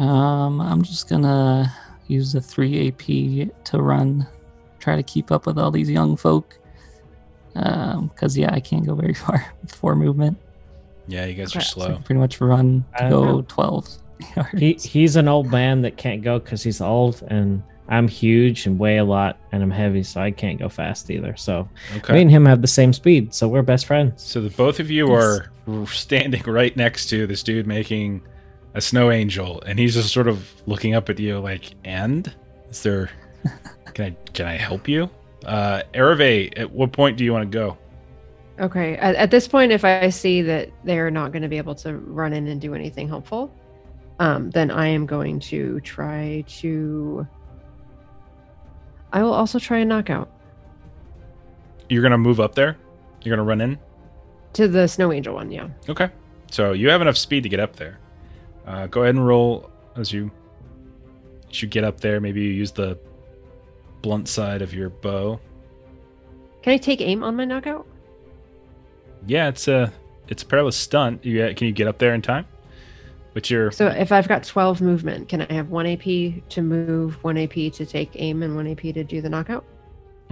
[0.00, 1.72] Um, I'm just gonna
[2.06, 4.26] use the three AP to run,
[4.78, 6.58] try to keep up with all these young folk.
[7.54, 10.38] Um, cause yeah, I can't go very far with four movement.
[11.08, 11.66] Yeah, you guys are Okay.
[11.66, 11.94] So slow.
[11.94, 13.42] can pretty much run to go know.
[13.42, 13.88] 12
[14.36, 14.58] yards.
[14.58, 18.78] He he's an old man that can't go because he's old, and I'm huge and
[18.78, 21.36] weigh a lot, and I'm heavy, so I can't go fast either.
[21.36, 22.14] So Okay.
[22.14, 24.22] me and him have the same speed, so we're best friends.
[24.22, 25.40] So the both of you Yes.
[25.68, 28.22] are standing right next to this dude making
[28.74, 32.32] a snow angel, and he's just sort of looking up at you like, "And
[32.70, 33.10] is there?
[33.94, 35.10] Can I can I help you?"
[35.44, 37.76] Uh, Hervé, at what point do you want to go?
[38.58, 38.96] Okay.
[38.96, 41.96] At, at this point, if I see that they're not going to be able to
[41.98, 43.52] run in and do anything helpful,
[44.18, 47.26] um, then I am going to try to.
[49.12, 50.30] I will also try a knockout
[51.88, 52.76] You're gonna move up there.
[53.22, 53.78] You're gonna run in.
[54.54, 55.50] to the snow angel one.
[55.50, 55.68] Yeah.
[55.88, 56.10] Okay.
[56.50, 57.98] So you have enough speed to get up there.
[58.66, 60.30] Uh, go ahead and roll as you
[61.50, 62.20] as you get up there.
[62.20, 62.98] Maybe you use the
[64.02, 65.38] blunt side of your bow.
[66.62, 67.86] Can I take aim on my knockout?
[69.26, 69.92] Yeah, it's a
[70.28, 71.24] it's a perilous stunt.
[71.24, 72.46] You can you get up there in time?
[73.34, 76.02] With your So if I've got 12 movement, can I have one AP
[76.50, 79.64] to move, one AP to take aim, and one AP to do the knockout?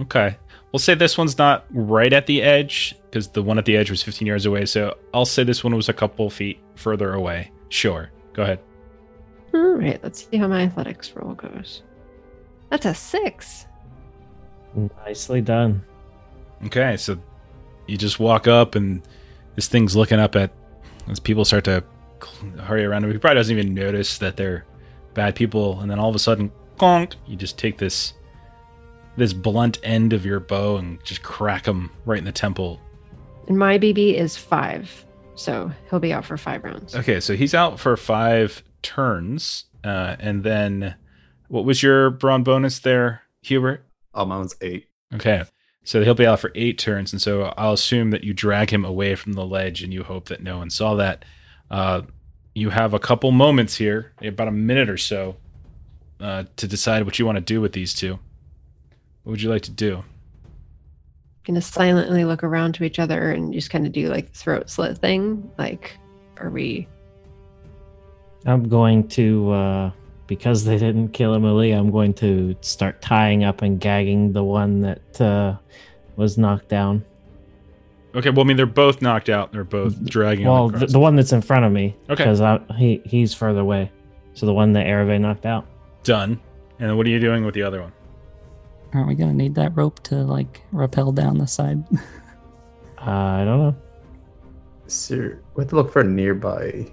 [0.01, 0.37] Okay.
[0.71, 3.89] We'll say this one's not right at the edge because the one at the edge
[3.91, 4.65] was 15 yards away.
[4.65, 7.51] So I'll say this one was a couple feet further away.
[7.69, 8.09] Sure.
[8.33, 8.59] Go ahead.
[9.53, 10.01] All right.
[10.03, 11.83] Let's see how my athletics roll goes.
[12.69, 13.67] That's a six.
[15.05, 15.83] Nicely done.
[16.65, 16.97] Okay.
[16.97, 17.19] So
[17.87, 19.01] you just walk up and
[19.55, 20.51] this thing's looking up at
[21.09, 21.83] as people start to cl-
[22.59, 23.11] hurry around him.
[23.11, 24.65] He probably doesn't even notice that they're
[25.13, 25.79] bad people.
[25.79, 28.13] And then all of a sudden, conk, you just take this
[29.17, 32.79] this blunt end of your bow and just crack him right in the temple
[33.47, 35.05] And my BB is five.
[35.35, 36.95] So he'll be out for five rounds.
[36.95, 40.95] Okay, so he's out for five turns, uh, and then
[41.47, 43.83] what was your brawn bonus there, Hubert?
[44.13, 44.87] Oh, mine was eight.
[45.13, 45.43] Okay,
[45.83, 48.85] so he'll be out for eight turns, and so I'll assume that you drag him
[48.85, 51.25] away from the ledge, and you hope that no one saw that.
[51.71, 52.01] Uh,
[52.53, 55.37] you have a couple moments here, about a minute or so,
[56.19, 58.19] uh, to decide what you want to do with these two.
[59.23, 60.03] What would you like to do?
[61.45, 64.69] Gonna silently look around to each other and just kind of do like the throat
[64.69, 65.49] slit thing.
[65.57, 65.97] Like,
[66.37, 66.87] are we?
[68.45, 69.91] I'm going to, uh,
[70.27, 74.81] because they didn't kill Emily, I'm going to start tying up and gagging the one
[74.81, 75.55] that uh,
[76.15, 77.05] was knocked down.
[78.13, 79.51] Okay, well, I mean, they're both knocked out.
[79.53, 80.45] They're both dragging.
[80.45, 81.95] Well, on the, the one that's in front of me.
[82.09, 82.25] Okay.
[82.25, 83.91] Because he he's further away.
[84.33, 85.65] So the one that Hervé knocked out.
[86.03, 86.39] done.
[86.79, 87.93] And then what are you doing with the other one?
[88.93, 91.83] Aren't we gonna need that rope to like rappel down the side?
[92.97, 93.75] Uh, I don't know.
[94.85, 96.85] Sir, we have to look for a nearby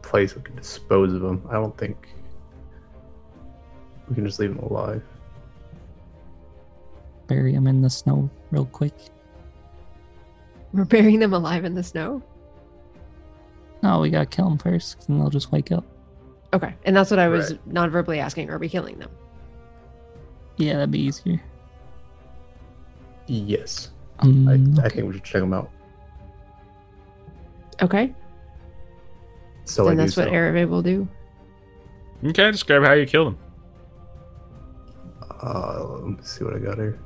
[0.00, 1.46] place we can dispose of them.
[1.50, 2.08] I don't think
[4.08, 5.02] we can just leave them alive.
[7.26, 8.94] Bury them in the snow real quick.
[10.72, 12.22] We're burying them alive in the snow.
[13.82, 15.84] No, we gotta kill them first, and they'll just wake up.
[16.54, 17.66] Okay, and that's what I was Right.
[17.66, 18.50] non-verbally asking.
[18.50, 19.10] Are we killing them?
[20.56, 21.40] Yeah, that'd be easier.
[23.26, 24.48] Yes, Um,
[24.78, 25.70] I, I think we should check them out.
[27.80, 28.14] Okay,
[29.64, 30.32] So then I that's what so.
[30.34, 31.08] Arabe will do.
[32.24, 33.38] Okay, describe how you kill them.
[35.42, 37.00] Uh, let me see what I got here.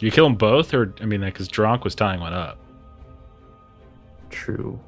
[0.00, 2.58] You kill them both, or I mean, because Dronk was tying one up.
[4.30, 4.78] True.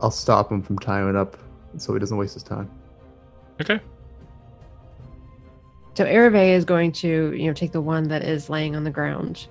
[0.00, 1.36] I'll stop him from tying it up
[1.76, 2.70] so he doesn't waste his time.
[3.60, 3.80] Okay.
[5.94, 8.90] So Ereve is going to, you know, take the one that is laying on the
[8.90, 9.48] ground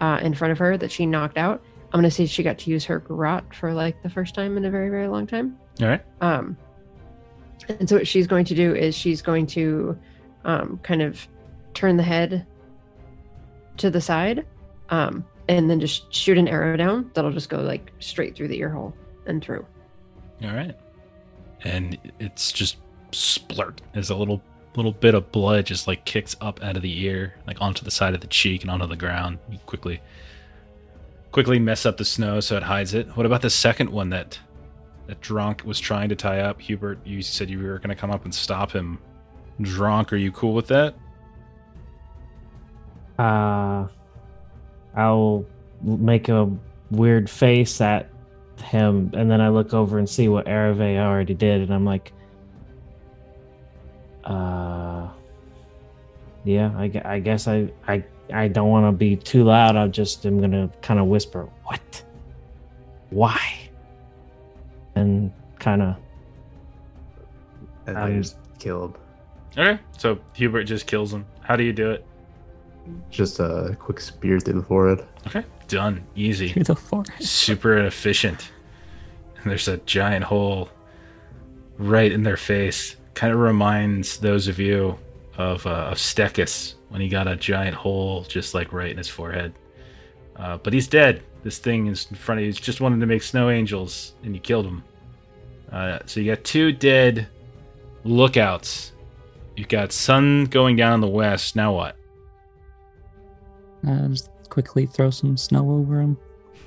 [0.00, 1.62] uh, in front of her that she knocked out.
[1.92, 4.34] I'm going to see if she got to use her garrote for like the first
[4.34, 5.58] time in a very, very long time.
[5.82, 6.02] All right.
[6.22, 6.56] Um,
[7.68, 9.98] and so what she's going to do is she's going to
[10.44, 11.28] um, kind of
[11.74, 12.46] turn the head
[13.76, 14.46] to the side
[14.88, 18.58] um, and then just shoot an arrow down that'll just go like straight through the
[18.58, 18.94] ear hole
[19.26, 19.66] and through.
[20.44, 20.76] All right.
[21.64, 22.76] And it's just
[23.10, 24.42] splurt as a little
[24.76, 27.90] little bit of blood just like kicks up out of the ear, like onto the
[27.90, 29.38] side of the cheek and onto the ground.
[29.50, 30.00] You quickly
[31.30, 33.08] quickly mess up the snow so it hides it.
[33.16, 34.38] What about the second one that
[35.06, 36.60] that Dronk was trying to tie up?
[36.60, 38.98] Hubert, you said you were gonna come up and stop him.
[39.60, 40.94] Dronk, are you cool with that?
[43.18, 43.86] Uh,
[44.94, 45.44] I'll
[45.82, 46.50] make a
[46.90, 48.08] weird face at
[48.58, 52.12] him, and then I look over and see what Ereve already did, and I'm like,
[54.24, 55.08] uh,
[56.44, 59.76] yeah, I, I guess I, I, I don't want to be too loud.
[59.76, 62.04] I just am gonna kind of whisper, "What?
[63.10, 63.40] Why?"
[64.94, 65.96] And kind of
[67.86, 68.98] And Um, I just killed.
[69.56, 69.80] Okay.
[69.98, 71.26] So Hubert just kills him.
[71.40, 72.06] How do you do it?
[73.10, 75.06] Just a quick spear through the forehead.
[75.26, 75.44] Okay.
[75.68, 76.04] Done.
[76.16, 76.48] Easy.
[76.48, 77.22] Through the forest.
[77.22, 78.50] super efficient.
[79.36, 80.68] And there's a giant hole
[81.78, 82.96] right in their face.
[83.14, 84.98] Kind of reminds those of you
[85.36, 89.08] of uh, of Stekis when he got a giant hole just like right in his
[89.08, 89.54] forehead.
[90.36, 91.22] Uh, but he's dead.
[91.42, 92.48] This thing is in front of you.
[92.48, 94.84] He's just wanted to make snow angels, and you killed him.
[95.70, 97.28] Uh, so you got two dead
[98.04, 98.92] lookouts.
[99.56, 101.56] You've got sun going down in the west.
[101.56, 101.96] Now what?
[103.86, 106.16] Uh, just quickly throw some snow over him.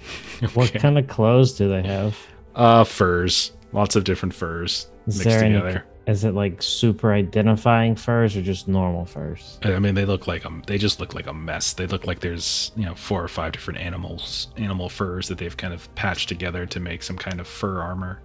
[0.53, 2.17] what kind of clothes do they have?
[2.55, 3.51] Uh, furs.
[3.73, 8.41] Lots of different furs Is mixed there any- Is it like super identifying furs or
[8.41, 9.59] just normal furs?
[9.63, 11.73] I mean, they look like a, they just look like a mess.
[11.73, 15.57] They look like there's you know four or five different animals, animal furs that they've
[15.57, 18.21] kind of patched together to make some kind of fur armor.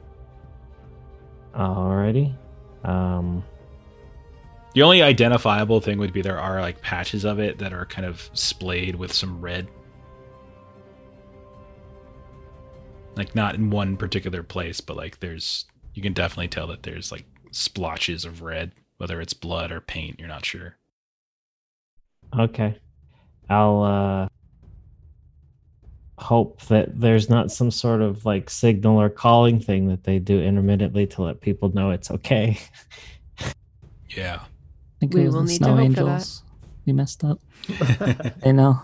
[1.55, 2.35] Alrighty.
[2.85, 3.43] Um,
[4.75, 8.07] The only identifiable thing would be there are like patches of it that are kind
[8.07, 9.69] of splayed with some red,
[13.17, 17.11] like not in one particular place, but like there's you can definitely tell that there's
[17.11, 20.19] like splotches of red, whether it's blood or paint.
[20.21, 20.77] You're not sure.
[22.39, 22.79] okay.
[23.49, 24.29] I'll uh
[26.19, 30.41] hope that there's not some sort of like signal or calling thing that they do
[30.41, 32.59] intermittently to let people know it's okay.
[34.17, 34.41] Yeah.
[35.01, 36.11] I think We it was will the need to snow hope for that.
[36.11, 36.43] angels.
[36.87, 37.41] We messed up.
[38.45, 38.83] I know.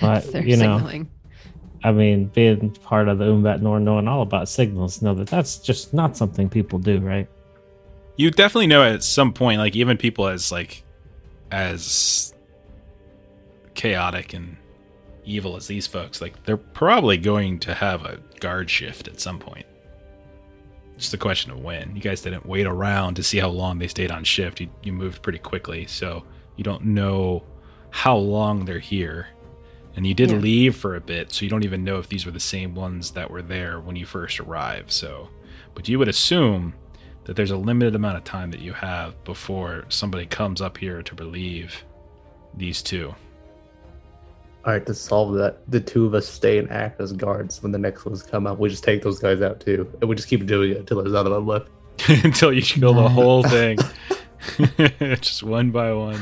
[0.00, 1.10] But They're you know, signaling.
[1.84, 5.58] I mean, being part of the Umbat Nor knowing all about signals, know that that's
[5.58, 7.28] just not something people do, right?
[8.16, 10.84] you definitely know at some point like even people as like
[11.50, 12.34] as
[13.74, 14.56] chaotic and
[15.24, 19.38] evil as these folks like they're probably going to have a guard shift at some
[19.38, 19.64] point
[21.02, 23.88] just a question of when you guys didn't wait around to see how long they
[23.88, 26.24] stayed on shift you, you moved pretty quickly so
[26.56, 27.42] you don't know
[27.90, 29.26] how long they're here
[29.96, 30.38] and you did Yeah.
[30.38, 33.10] leave for a bit so you don't even know if these were the same ones
[33.12, 35.28] that were there when you first arrived so
[35.74, 36.74] but you would assume
[37.24, 41.02] that there's a limited amount of time that you have before somebody comes up here
[41.02, 41.84] to relieve
[42.54, 43.14] these two.
[44.64, 47.72] All right, to solve that, the two of us stay and act as guards when
[47.72, 48.58] the next ones come up.
[48.58, 51.12] We just take those guys out too, and we just keep doing it until there's
[51.12, 51.68] none of them left.
[52.24, 53.78] Until you kill the whole thing.
[55.20, 56.20] Just one by one.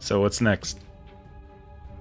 [0.00, 0.80] so what's next?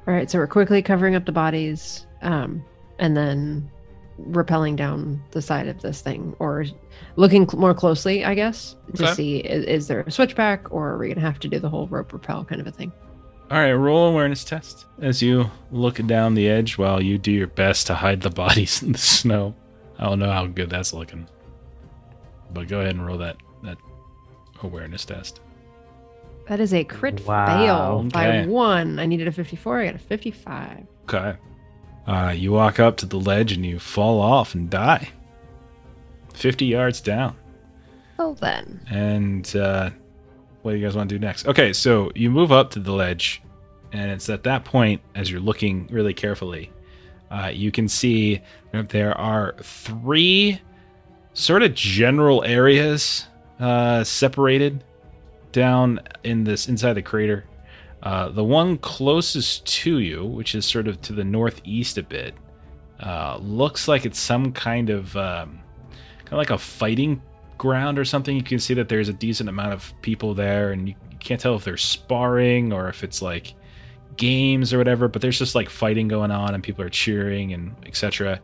[0.08, 2.64] All right, so we're quickly covering up the bodies, um,
[2.98, 3.70] and then
[4.30, 6.66] rappelling down the side of this thing, or
[7.18, 9.14] looking cl- more closely, I guess, to Okay.
[9.14, 11.88] see is, is there a switchback, or are we gonna have to do the whole
[11.88, 12.92] rope rappel kind of a thing?
[13.52, 17.48] All right, roll awareness test as you look down the edge while you do your
[17.48, 19.54] best to hide the bodies in the snow.
[20.00, 21.28] I don't know how good that's looking,
[22.54, 23.78] but go ahead and roll that that
[24.64, 25.42] awareness test.
[26.48, 28.48] That is a crit Wow, fail by okay.
[28.48, 29.00] one.
[29.00, 29.80] I needed a 54.
[29.80, 30.88] I got a 55.
[31.04, 31.38] Okay.
[32.08, 35.10] Uh, you walk up to the ledge and you fall off and die.
[36.34, 37.36] 50 yards down.
[38.18, 39.92] Well then, And uh,
[40.62, 41.48] what do you guys want to do next?
[41.48, 43.42] Okay, so you move up to the ledge,
[43.92, 46.72] and it's at that point, as you're looking really carefully,
[47.30, 48.42] uh, you can see
[48.72, 50.62] that there are three
[51.34, 53.28] sort of general areas
[53.60, 54.84] uh, separated
[55.52, 57.46] down in this inside the crater.
[58.04, 62.34] Uh, the one closest to you, which is sort of to the northeast a bit,
[63.00, 65.60] uh, looks like it's some kind of um,
[66.20, 67.22] kind of like a fighting
[67.62, 68.36] ground or something.
[68.36, 71.56] You can see that there's a decent amount of people there, and you, can't tell
[71.56, 73.54] if they're sparring or if it's like
[74.18, 75.08] games or whatever.
[75.08, 78.42] But there's just like fighting going on, and people are cheering and etc.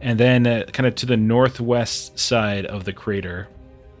[0.00, 3.48] And then, uh, kind of to the northwest side of the crater,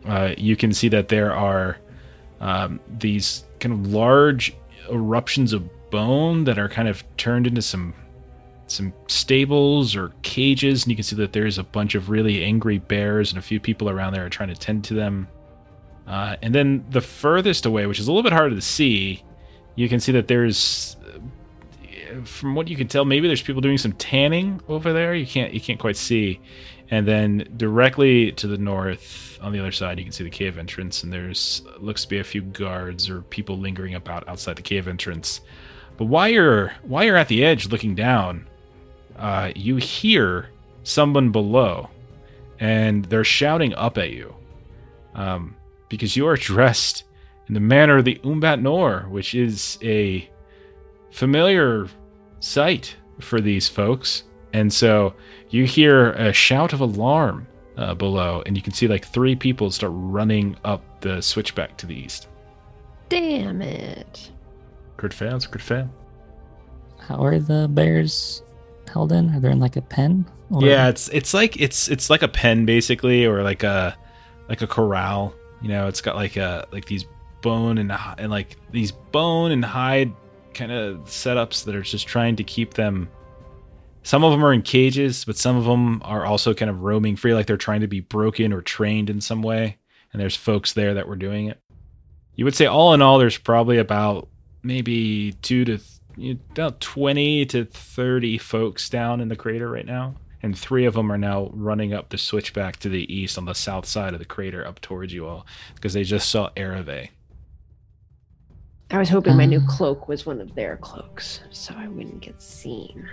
[0.06, 1.76] uh, you can see that there are
[2.40, 4.56] um, these kind of large
[4.90, 7.92] eruptions of bone that are kind of turned into some
[8.70, 12.78] some stables or cages, and you can see that there's a bunch of really angry
[12.78, 15.28] bears and a few people around there are trying to tend to them.
[16.06, 19.22] Uh, and then the furthest away, which is a little bit harder to see,
[19.74, 23.78] you can see that there's, uh, from what you can tell, maybe there's people doing
[23.78, 25.14] some tanning over there.
[25.14, 26.40] You can't you can't quite see.
[26.90, 30.56] And then directly to the north, on the other side, you can see the cave
[30.56, 34.62] entrance, and there's looks to be a few guards or people lingering about outside the
[34.62, 35.42] cave entrance.
[35.98, 38.46] But while you're while you're at the edge looking down,
[39.18, 40.50] uh, you hear
[40.82, 41.90] someone below,
[42.60, 44.34] and they're shouting up at you,
[45.14, 45.56] um,
[45.88, 47.04] because you are dressed
[47.48, 50.28] in the manner of the Umbat Nor, which is a
[51.10, 51.88] familiar
[52.40, 54.24] sight for these folks.
[54.52, 55.14] And so
[55.50, 57.46] you hear a shout of alarm
[57.76, 61.86] uh, below, and you can see like three people start running up the switchback to
[61.86, 62.28] the east.
[63.08, 64.30] Damn it.
[64.96, 65.90] Good fans, good fan.
[66.98, 68.42] How are the bears
[68.88, 69.34] held in?
[69.34, 70.26] Are they in like a pen?
[70.50, 73.96] Or- Yeah, it's it's like it's it's like a pen basically, or like a
[74.48, 75.34] like a corral.
[75.62, 77.04] You know, it's got like a like these
[77.42, 80.12] bone and and like these bone and hide
[80.54, 83.08] kind of setups that are just trying to keep them.
[84.02, 87.16] Some of them are in cages, but some of them are also kind of roaming
[87.16, 89.76] free, like they're trying to be broken or trained in some way.
[90.12, 91.60] And there's folks there that were doing it.
[92.34, 94.28] You would say, all in all, there's probably about
[94.62, 95.78] maybe two to
[96.18, 100.84] you know, about 20 to 30 folks down in the crater right now and three
[100.84, 104.12] of them are now running up the switchback to the east on the south side
[104.12, 107.08] of the crater up towards you all because they just saw Ereve.
[108.90, 109.66] I was hoping my new Um.
[109.66, 113.08] cloak was one of their cloaks, so I wouldn't get seen.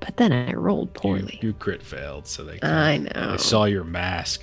[0.00, 1.38] But then I rolled poorly.
[1.40, 3.32] You, you crit failed, so they, I know.
[3.32, 4.42] they saw your mask.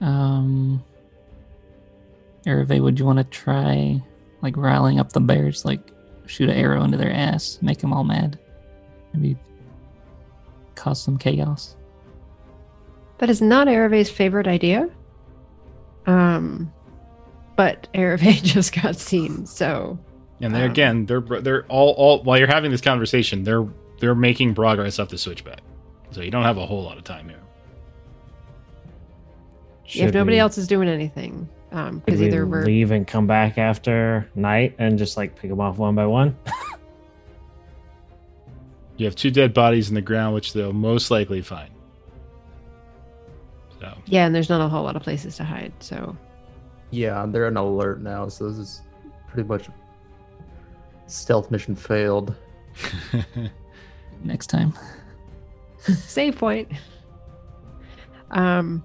[0.00, 0.82] Um,
[2.46, 4.00] Ereve, would you want to try
[4.46, 5.80] like riling up the bears, like
[6.26, 8.38] shoot an arrow into their ass, make them all mad,
[9.12, 9.36] maybe
[10.76, 11.74] cause some chaos?
[13.18, 14.88] That is not Ereve's favorite idea.
[16.06, 16.72] Um,
[17.56, 19.98] but Ereve just got seen, so
[20.40, 20.70] And they Um.
[20.70, 23.66] again, they're they're all all while you're having this conversation, they're
[23.98, 25.60] they're making progress up the switchback.
[26.12, 27.40] So you don't have a whole lot of time here.
[30.06, 33.58] if nobody we- else is doing anything, um, because either we're leave and come back
[33.58, 36.36] after night and just like pick them off one by one?
[38.96, 41.70] You have two dead bodies in the ground, which they'll most likely find.
[43.78, 46.16] So yeah, and there's not a whole lot of places to hide, so
[46.90, 48.82] Yeah, they're on alert now, so this is
[49.28, 49.68] pretty much
[51.06, 52.34] stealth mission failed.
[54.24, 54.72] Next time.
[55.78, 56.72] save point.
[58.30, 58.82] Um,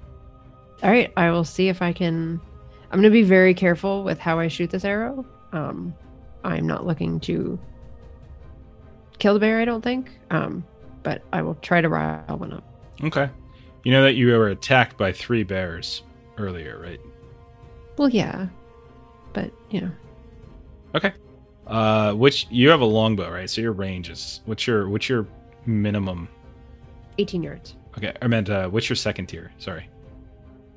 [0.84, 2.42] all right, I will see if I can.
[2.92, 5.26] I'm going to be very careful with how I shoot this arrow.
[5.54, 5.96] Um,
[6.44, 7.58] I'm not looking to
[9.18, 9.60] kill the bear.
[9.60, 10.12] I don't think.
[10.30, 10.66] Um,
[11.04, 12.64] but I will try to rile one up.
[13.04, 13.30] Okay.
[13.84, 16.04] You know that you were attacked by three bears
[16.38, 17.00] earlier, right?
[17.98, 18.48] Well, yeah,
[19.34, 19.92] but you know,
[20.94, 21.14] Okay.
[21.66, 23.50] Uh which you have a longbow, right?
[23.50, 25.26] So your range is what's your what's your
[25.66, 26.28] minimum
[27.18, 27.76] 18 yards.
[27.98, 29.52] Okay, I meant uh what's your second tier?
[29.58, 29.90] Sorry.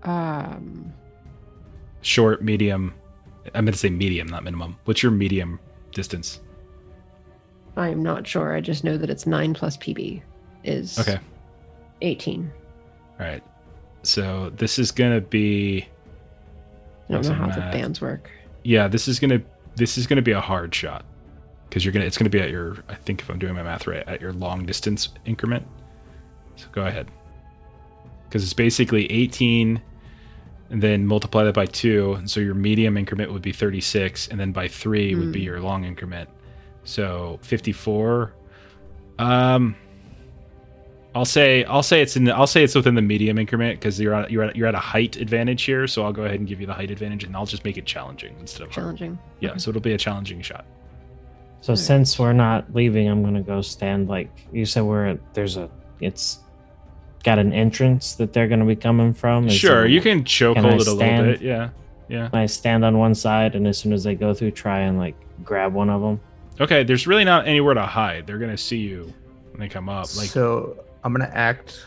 [0.05, 0.93] Um,
[2.05, 2.95] Short, medium.
[3.55, 4.77] I meant to say medium, not minimum.
[4.85, 5.59] What's your medium
[5.93, 6.41] distance?
[7.77, 8.55] I'm not sure.
[8.55, 10.23] I just know that it's nine plus PB
[10.65, 11.19] is Okay.
[12.03, 12.51] 18.
[13.19, 13.43] All right.
[14.03, 15.87] So this is gonna be
[17.09, 18.31] I don't know how the bands work.
[18.63, 18.87] yeah.
[18.87, 19.41] This is gonna
[19.77, 21.05] this is gonna be a hard shot
[21.69, 23.87] because you're gonna it's gonna be at your I think if I'm doing my math
[23.87, 25.67] right at your long distance increment.
[26.57, 27.11] So go ahead
[28.29, 29.81] because it's basically 18
[30.71, 34.39] and then multiply that by two and so your medium increment would be 36 and
[34.41, 35.45] then by three would be Hmm.
[35.45, 36.29] your long increment
[36.85, 38.33] so 54
[39.19, 39.75] um
[41.15, 44.01] i'll say i'll say it's in the, i'll say it's within the medium increment because
[44.01, 46.49] you're at, you're at you're at a height advantage here so i'll go ahead and
[46.49, 48.97] give you the height advantage and i'll just make it challenging instead of hard.
[48.97, 49.19] Challenging.
[49.41, 49.59] yeah Okay.
[49.59, 50.65] so it'll be a challenging shot
[51.61, 51.85] So Alright.
[51.87, 54.83] since we're not leaving, I'm gonna go stand like you said.
[54.83, 56.41] We're at, there's a it's
[57.25, 59.49] got an entrance that they're gonna be coming from.
[59.49, 61.70] Is sure there- you can choke can I hold it a little bit yeah
[62.09, 62.29] Yeah.
[62.33, 65.14] I stand on one side, and as soon as they go through, try and like
[65.43, 66.20] grab one of them.
[66.61, 68.27] Okay, there's really not anywhere to hide.
[68.27, 69.12] They're gonna see you
[69.51, 70.14] when they come up.
[70.16, 71.87] Like so I'm gonna act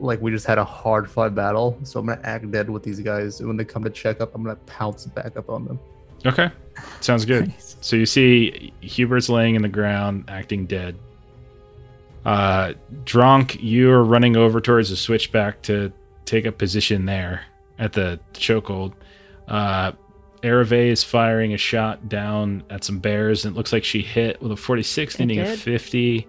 [0.00, 1.78] like we just had a hard fight battle.
[1.82, 3.40] So I'm gonna act dead with these guys.
[3.40, 5.78] And when they come to check up, I'm gonna pounce back up on them.
[6.26, 6.50] Okay.
[7.00, 7.48] Sounds good.
[7.48, 7.76] Nice.
[7.80, 10.96] So you see Hubert's laying in the ground, acting dead.
[12.28, 12.74] Uh
[13.04, 15.90] Dronk, you're running over towards the switchback to
[16.26, 17.42] take a position there
[17.78, 18.92] at the chokehold.
[19.46, 19.92] Uh
[20.42, 24.40] Ereve is firing a shot down at some bears, and it looks like she hit
[24.40, 26.28] with a 46, needing a 50.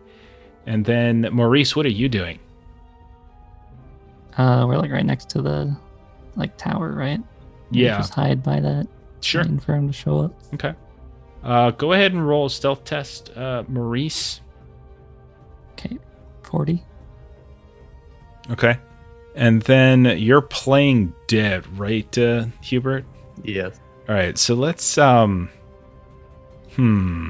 [0.66, 2.40] And then Maurice, what are you doing?
[4.38, 5.76] Uh, we're like right next to the
[6.36, 7.20] like tower, right?
[7.72, 8.88] Yeah, Just hide by that.
[9.22, 9.42] sure.
[9.42, 10.34] Waiting for him to show up.
[10.56, 10.74] Okay.
[11.44, 14.42] Uh, go ahead and roll a stealth test, uh, Maurice.
[15.80, 15.98] Okay,
[16.44, 16.84] forty.
[18.52, 18.78] Okay.
[19.36, 23.06] And then you're playing dead, right, uh, Hubert?
[23.44, 23.80] Yes.
[24.08, 24.38] All right.
[24.38, 25.50] So let's um.
[26.76, 27.30] Hmm.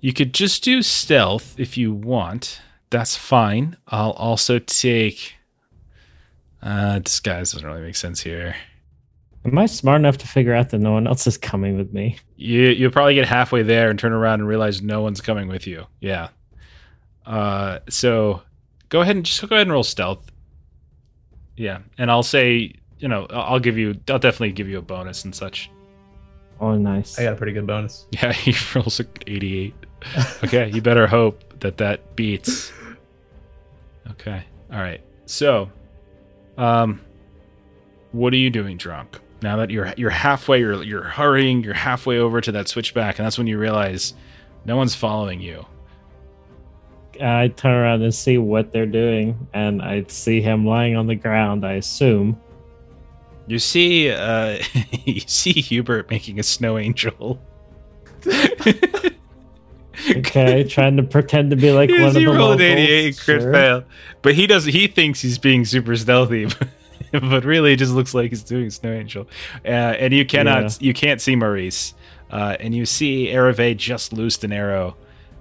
[0.00, 2.60] You could just do stealth if you want.
[2.90, 3.76] That's fine.
[3.88, 5.34] I'll also take.
[6.62, 8.54] Uh, disguise doesn't really make sense here.
[9.44, 12.16] Am I smart enough to figure out that no one else is coming with me?
[12.36, 15.66] You you'll probably get halfway there and turn around and realize no one's coming with
[15.66, 15.86] you.
[16.00, 16.28] Yeah.
[17.26, 18.42] Uh, so
[18.88, 20.30] go ahead and just go ahead and roll stealth.
[21.56, 24.82] Yeah, and I'll say you know I'll I'll give you I'll definitely give you a
[24.82, 25.70] bonus and such.
[26.60, 27.18] Oh, nice.
[27.18, 28.06] I got a pretty good bonus.
[28.12, 29.74] Yeah, he rolls a 88.
[30.44, 32.72] Okay, you better hope that that beats.
[34.10, 35.00] Okay, all right.
[35.24, 35.70] So,
[36.58, 37.00] um,
[38.12, 39.18] what are you doing, Dronk?
[39.42, 43.24] Now that you're you're halfway, you're you're hurrying, you're halfway over to that switchback, and
[43.24, 44.12] that's when you realize
[44.66, 45.64] no one's following you.
[47.20, 51.14] I turn around and see what they're doing, and I see him lying on the
[51.14, 51.64] ground.
[51.66, 52.40] I assume.
[53.46, 54.58] You see, uh,
[55.04, 57.40] you see Hubert making a snow angel.
[60.10, 62.60] Okay, trying to pretend to be like Yes, one of he the rolled locals.
[62.62, 63.52] an 88 crit Sure.
[63.52, 63.84] fail,
[64.22, 64.64] but he does.
[64.64, 66.46] He thinks he's being super stealthy,
[67.12, 69.28] but really, it just looks like he's doing snow angel.
[69.64, 71.94] Uh, and you cannot, you can't see Maurice,
[72.30, 74.96] uh, and you see Ereve just loosed an arrow,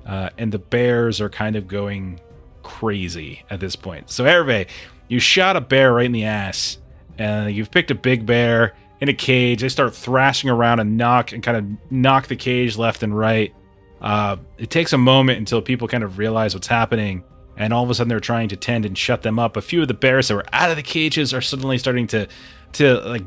[0.05, 2.19] uh, and the bears are kind of going
[2.61, 4.09] crazy at this point.
[4.09, 4.67] So Ereve,
[5.07, 6.77] you shot a bear right in the ass,
[7.17, 9.61] and you've picked a big bear in a cage.
[9.61, 13.53] They start thrashing around and knock and kind of knock the cage left and right.
[14.01, 17.23] Uh, it takes a moment until people kind of realize what's happening,
[17.57, 19.55] and all of a sudden they're trying to tend and shut them up.
[19.57, 22.27] A few of the bears that were out of the cages are suddenly starting to,
[22.73, 23.23] to like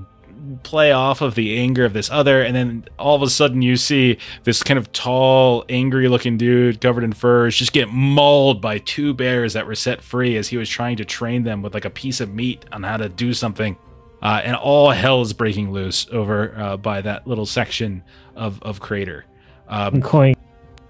[0.62, 3.76] play off of the anger of this other, and then all of a sudden you
[3.76, 9.14] see this kind of tall, angry-looking dude covered in furs just get mauled by two
[9.14, 11.90] bears that were set free as he was trying to train them with like a
[11.90, 13.76] piece of meat on how to do something.
[14.22, 18.02] Uh, and all hell is breaking loose over uh, by that little section
[18.34, 19.24] of of crater.
[19.68, 20.36] Um, I'm going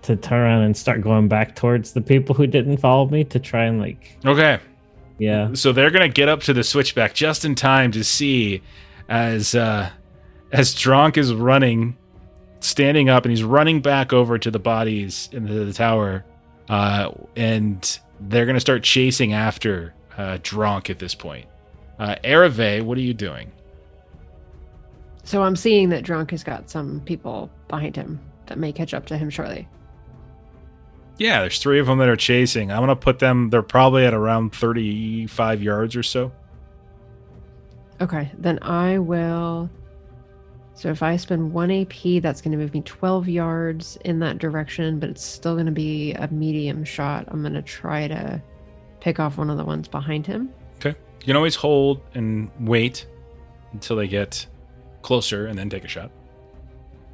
[0.03, 3.40] to turn around and start going back towards the people who didn't follow me to
[3.40, 4.61] try and like, okay,
[5.18, 5.53] yeah.
[5.55, 8.62] So they're gonna get up to the switchback just in time to see
[9.09, 9.91] as uh
[10.53, 11.97] as Dronk is running,
[12.61, 16.25] standing up, and he's running back over to the bodies into the tower,
[16.69, 21.47] uh, and they're gonna start chasing after uh, Dronk at this point.
[21.99, 23.51] Uh, Ereve, what are you doing?
[25.25, 29.07] So I'm seeing that Dronk has got some people behind him that may catch up
[29.07, 29.67] to him shortly.
[31.19, 32.71] Yeah, there's three of them that are chasing.
[32.71, 33.51] I'm gonna put them.
[33.51, 36.31] They're probably at around 35 yards or so.
[38.01, 39.70] Okay, then I will.
[40.74, 44.36] So if I spend one AP, that's going to move me 12 yards in that
[44.36, 47.24] direction, but it's still going to be a medium shot.
[47.28, 48.42] I'm going to try to
[49.01, 50.53] pick off one of the ones behind him.
[50.76, 50.90] Okay.
[51.20, 53.07] You can always hold and wait
[53.72, 54.47] until they get
[55.01, 56.11] closer, and then take a shot.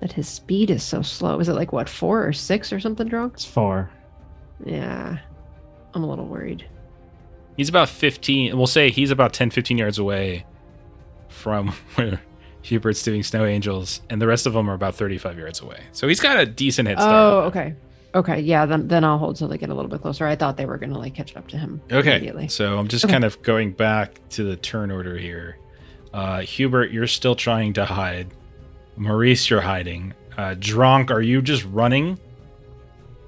[0.01, 1.39] But his speed is so slow.
[1.39, 3.35] Is it like what, four or six or something, Dronk?
[3.35, 3.91] It's four.
[4.65, 5.19] Yeah,
[5.95, 6.69] I'm a little worried.
[7.57, 8.57] He's about 15.
[8.57, 10.47] We'll say he's about 10, 15 yards away
[11.33, 12.21] from where
[12.63, 15.81] Hubert's doing snow angels, and the rest of them are about 35 yards away.
[15.93, 17.13] So he's got a decent head start.
[17.13, 17.75] Oh, okay.
[18.15, 20.27] Okay, yeah, then then I'll hold till they get a little bit closer.
[20.27, 22.11] I thought they were going to like catch up to him Okay.
[22.17, 22.47] immediately.
[22.49, 23.13] So I'm just Okay.
[23.13, 25.57] kind of going back to the turn order here.
[26.13, 28.27] Uh, Hubert, you're still trying to hide.
[28.97, 30.13] Maurice, you're hiding.
[30.37, 32.19] Uh, Dronk, are you just running?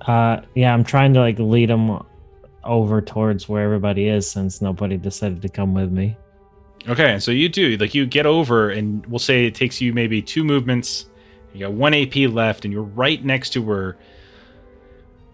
[0.03, 2.03] Uh, yeah, I'm trying to like lead them
[2.63, 6.15] over towards where everybody is since nobody decided to come with me.
[6.87, 7.77] Okay, so you do.
[7.77, 11.07] Like you get over, and we'll say it takes you maybe two movements.
[11.53, 13.97] You got one AP left, and you're right next to where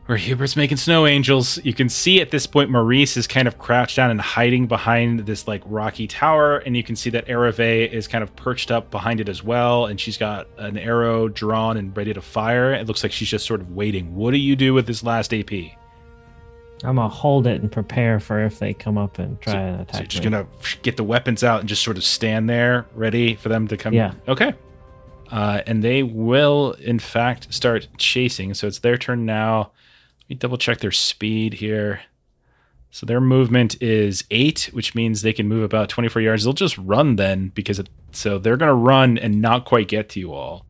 [0.07, 1.59] where Hubert's making snow angels.
[1.64, 5.20] You can see at this point Maurice is kind of crouched down and hiding behind
[5.20, 8.90] this like rocky tower, and you can see that Ereve is kind of perched up
[8.90, 12.74] behind it as well, and she's got an arrow drawn and ready to fire.
[12.74, 14.14] It looks like she's just sort of waiting.
[14.14, 15.51] What do you do with this last AP?
[16.85, 19.95] I'm gonna hold it and prepare for if they come up and try and attack.
[19.95, 20.31] So you're just me.
[20.31, 20.47] gonna
[20.83, 23.93] get the weapons out and just sort of stand there, ready for them to come.
[23.93, 24.14] Yeah.
[24.28, 24.55] Okay.
[25.31, 28.55] Uh, and they will, in fact, start chasing.
[28.55, 29.70] So it's their turn now.
[30.22, 32.01] Let me double check their speed here.
[32.91, 36.43] So their movement is eight, which means they can move about 24 yards.
[36.43, 40.09] They'll just run then because it, so they're going to run and not quite get
[40.11, 40.66] to you all.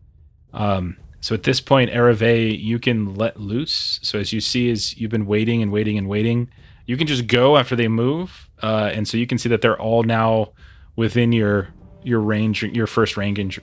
[0.52, 4.00] Um, so at this point, Ereve, you can let loose.
[4.02, 6.48] So as you see, as you've been waiting and waiting and waiting,
[6.86, 8.48] you can just go after they move.
[8.62, 10.52] Uh, and so you can see that they're all now
[10.96, 11.68] within your
[12.02, 13.60] your range, your first range,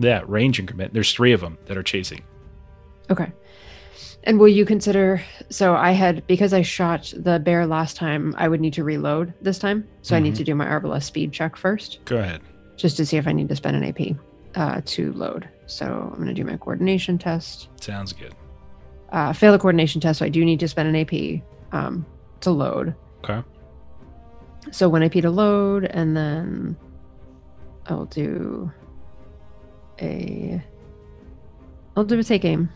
[0.00, 0.94] yeah, range increment.
[0.94, 2.22] There's three of them that are chasing.
[3.10, 3.30] Okay.
[4.26, 5.22] And will you consider?
[5.50, 8.34] So I had because I shot the bear last time.
[8.38, 10.38] I would need to reload this time, so I need Mhm.
[10.38, 12.40] to do my Arbalest speed check first, Go ahead.
[12.76, 14.16] just to see if I need to spend an AP
[14.54, 15.46] uh, to load.
[15.66, 17.68] So I'm going to do my coordination test.
[17.80, 18.34] Sounds good.
[19.10, 21.42] Uh, fail the coordination test, so I do need to spend an AP
[21.72, 22.04] um,
[22.40, 22.94] to load.
[23.22, 23.42] Okay.
[24.70, 26.76] So one AP to load, and then
[27.86, 28.70] I'll do
[30.00, 30.62] a.
[31.96, 32.68] I'll do a take aim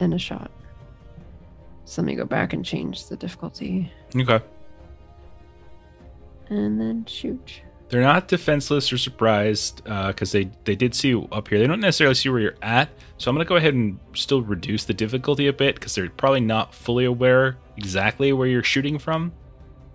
[0.00, 0.50] and a shot.
[1.84, 4.40] So let me go back and change the difficulty, Okay.
[6.48, 7.60] and then shoot.
[7.92, 11.58] They're not defenseless or surprised because they they did see you up here.
[11.58, 12.88] They don't necessarily see where you're at,
[13.18, 16.40] so I'm gonna go ahead and still reduce the difficulty a bit because they're probably
[16.40, 19.30] not fully aware exactly where you're shooting from.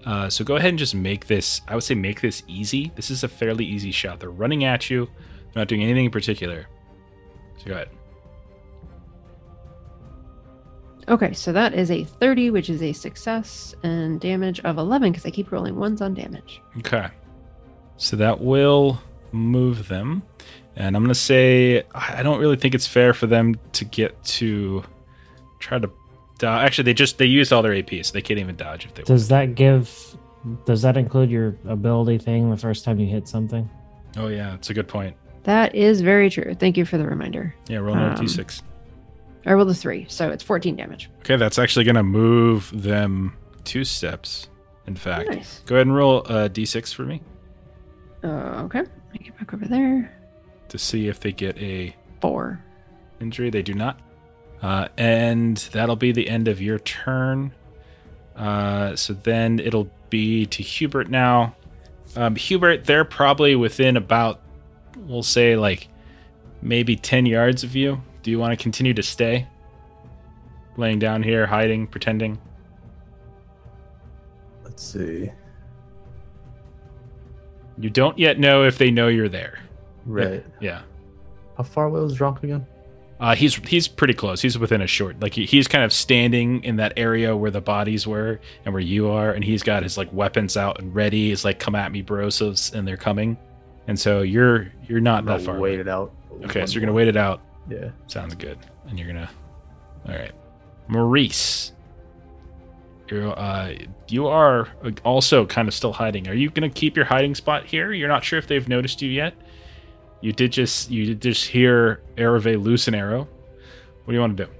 [0.05, 1.61] Uh, so go ahead and just make this.
[1.67, 2.91] I would say make this easy.
[2.95, 4.19] This is a fairly easy shot.
[4.19, 5.05] They're running at you.
[5.05, 6.67] They're not doing anything in particular.
[7.57, 7.89] So go ahead.
[11.07, 15.25] Okay, so that is a 30, which is a success, and damage of 11 because
[15.25, 16.61] I keep rolling ones on damage.
[16.77, 17.09] Okay.
[17.97, 18.99] So that will
[19.31, 20.23] move them.
[20.75, 24.23] And I'm going to say I don't really think it's fair for them to get
[24.25, 24.83] to
[25.59, 25.89] try to
[26.37, 26.63] dodge.
[26.65, 29.01] Actually, they just they used all their AP, so they can't even dodge if they
[29.01, 29.07] want.
[29.07, 30.15] Does that give?
[30.65, 33.67] Does that include your ability thing the first time you hit something?
[34.17, 35.15] Oh yeah, it's a good point.
[35.43, 36.55] That is very true.
[36.59, 37.55] Thank you for the reminder.
[37.67, 38.61] Yeah, roll another Um, d6.
[39.45, 41.09] I rolled a 3, so it's 14 damage.
[41.21, 43.33] Okay, that's actually going to move them
[43.63, 44.49] two steps.
[44.87, 45.61] In fact, Nice.
[45.65, 47.21] go ahead and roll a d6 for me
[48.23, 50.11] Uh, okay, let me get back over there.
[50.69, 52.61] to see if they get a Four.
[53.21, 53.49] injury.
[53.49, 53.99] They do not.
[54.61, 57.51] Uh, and that'll be the end of your turn.
[58.35, 61.55] Uh, so then it'll be to Hubert now.
[62.15, 64.41] Um, Hubert, they're probably within about,
[64.97, 65.87] we'll say, like
[66.61, 68.01] maybe 10 yards of you.
[68.23, 69.47] Do you want to continue to stay?
[70.75, 72.39] Laying down here, hiding, pretending?
[74.63, 75.31] Let's see.
[77.77, 79.59] You don't yet know if they know you're there.
[80.05, 80.45] Right.
[80.59, 80.81] Yeah.
[81.57, 82.65] How far away was Dronk again?
[83.19, 84.41] Uh, he's he's pretty close.
[84.41, 85.19] He's within a short.
[85.19, 88.81] Like he, he's kind of standing in that area where the bodies were and where
[88.81, 91.29] you are, and he's got his like weapons out and ready.
[91.29, 93.37] He's like, "Come at me, bros!" and they're coming.
[93.87, 95.59] And so you're you're not I'm that gonna far.
[95.59, 95.81] wait away.
[95.81, 96.13] it out.
[96.45, 97.41] Okay, One so you're gonna wait it out.
[97.67, 97.89] Yeah.
[98.05, 98.59] Sounds good.
[98.87, 99.29] And you're gonna.
[100.07, 100.31] All right,
[100.87, 101.71] Maurice.
[103.09, 103.73] You're uh
[104.09, 104.67] you are
[105.03, 106.27] also kind of still hiding.
[106.27, 107.93] Are you gonna keep your hiding spot here?
[107.93, 109.33] You're not sure if they've noticed you yet.
[110.21, 113.27] You did just you did just hear Ereve loose an arrow.
[114.05, 114.51] What do you want to do?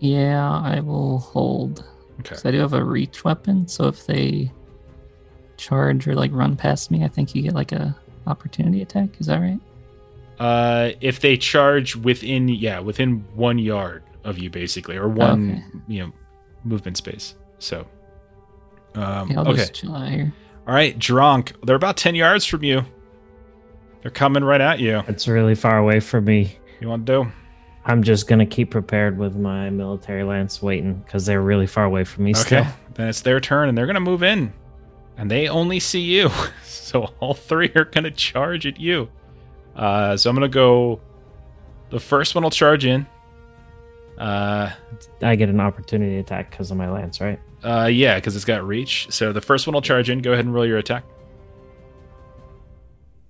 [0.00, 1.84] Yeah, I will hold.
[2.20, 2.36] Okay.
[2.44, 4.50] I do have a reach weapon, so if they
[5.56, 7.96] charge or like run past me, I think you get like a
[8.26, 9.20] opportunity attack.
[9.20, 9.60] Is that right?
[10.38, 16.02] Uh, if they charge within, yeah, within one yard of you, basically, or one, you
[16.06, 16.12] know,
[16.64, 17.34] movement space.
[17.58, 17.86] So,
[18.94, 20.32] um, Yeah, okay, just chill out here.
[20.66, 21.52] all right, Dronk.
[21.64, 22.82] They're about ten yards from you.
[24.02, 25.02] They're coming right at you.
[25.08, 26.56] It's really far away from me.
[26.80, 27.32] You want to do?
[27.84, 32.04] I'm just gonna keep prepared with my military lance, waiting because they're really far away
[32.04, 32.30] from me.
[32.32, 34.52] Okay, Still, then it's their turn, and they're gonna move in,
[35.16, 36.30] and they only see you,
[36.64, 39.08] so all three are gonna charge at you.
[39.76, 41.00] Uh, so I'm gonna go.
[41.90, 43.06] The first one will charge in.
[44.20, 44.70] Uh,
[45.22, 47.40] I get an opportunity attack because of my lance, right?
[47.64, 49.06] Uh, yeah, because it's got reach.
[49.10, 50.20] So the first one will charge in.
[50.20, 51.04] Go ahead and roll your attack.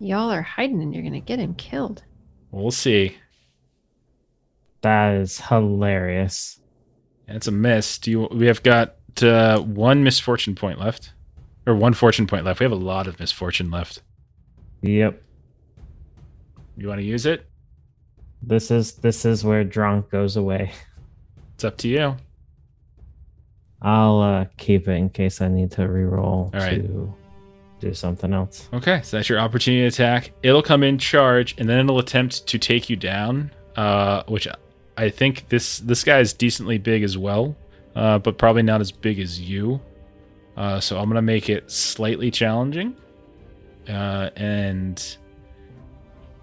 [0.00, 2.02] Y'all are hiding and you're going to get him killed.
[2.50, 3.16] We'll see.
[4.80, 6.58] That is hilarious.
[7.28, 7.98] And it's a miss.
[7.98, 8.28] Do you?
[8.32, 11.12] We have got uh, one misfortune point left,
[11.66, 12.58] or one fortune point left.
[12.58, 14.02] We have a lot of misfortune left.
[14.82, 15.22] Yep.
[16.76, 17.49] You want to use it?
[18.42, 20.72] This is this is where Dronk goes away.
[21.54, 22.16] It's up to you.
[23.82, 26.82] I'll uh, keep it in case I need to reroll All right.
[26.82, 27.14] to
[27.80, 28.68] do something else.
[28.72, 30.32] Okay, so that's your opportunity attack.
[30.42, 33.50] It'll come in charge, and then it'll attempt to take you down.
[33.76, 34.48] Uh, which
[34.96, 37.56] I think this this guy is decently big as well,
[37.94, 39.80] uh, but probably not as big as you.
[40.56, 42.96] Uh, so I'm gonna make it slightly challenging,
[43.88, 45.16] uh, and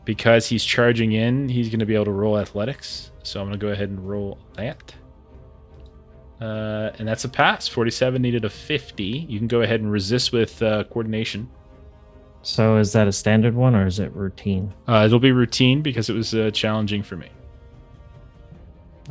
[0.08, 3.12] because he's charging in, he's gonna be able to roll athletics.
[3.24, 4.96] So I'm gonna go ahead and roll that.
[6.40, 7.68] Uh, and that's a pass.
[7.68, 9.04] 47 needed a 50.
[9.04, 11.50] You can go ahead and resist with uh, coordination.
[12.42, 14.74] So is that a standard one or is it routine?
[14.88, 17.28] Uh, it'll be routine because it was uh, challenging for me.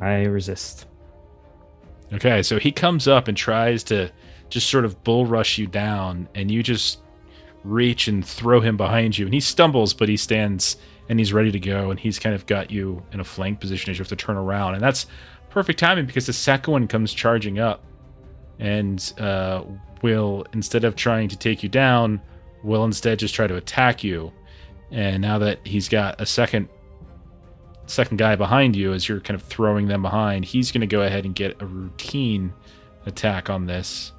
[0.00, 0.86] I resist.
[2.14, 4.10] Okay, so he comes up and tries to
[4.48, 7.00] just sort of bull rush you down, and you just
[7.66, 9.26] reach and throw him behind you.
[9.26, 10.76] And he stumbles, but he stands
[11.08, 11.90] and he's ready to go.
[11.90, 14.36] And he's kind of got you in a flank position as you have to turn
[14.36, 14.74] around.
[14.74, 15.06] And that's
[15.50, 17.84] perfect timing because the second one comes charging up
[18.58, 19.64] and uh,
[20.02, 22.20] will, instead of trying to take you down,
[22.62, 24.32] will instead just try to attack you.
[24.90, 26.68] And now that he's got a second
[27.88, 31.02] second guy behind you as you're kind of throwing them behind, he's going to go
[31.02, 32.52] ahead and get a routine
[33.06, 34.12] attack on this.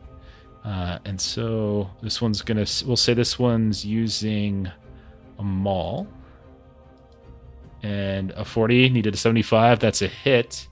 [0.64, 4.70] Uh, and so this one's to, we'll say this one's using
[5.40, 6.08] a maul.
[7.84, 9.80] And a 40 needed a 75.
[9.80, 10.68] That's a hit.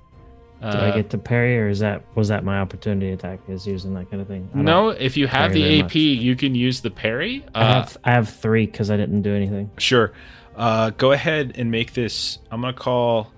[0.61, 3.93] Do I get to parry or is that was that my opportunity attack is using
[3.93, 4.49] that kind of thing?
[4.55, 5.95] No, if you have the AP, much.
[5.95, 7.45] you can use the parry.
[7.53, 9.69] I Uh, have I have three because I didn't do anything.
[9.77, 10.13] Sure.
[10.55, 12.39] Uh, go ahead and make this.
[12.49, 13.31] I'm gonna call.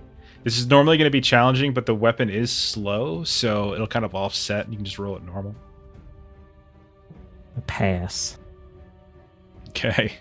[0.45, 4.05] This is normally going to be challenging, but the weapon is slow, so it'll kind
[4.05, 4.69] of offset.
[4.71, 5.53] You can just roll it normal.
[7.66, 8.38] Pass.
[9.70, 10.14] Okay.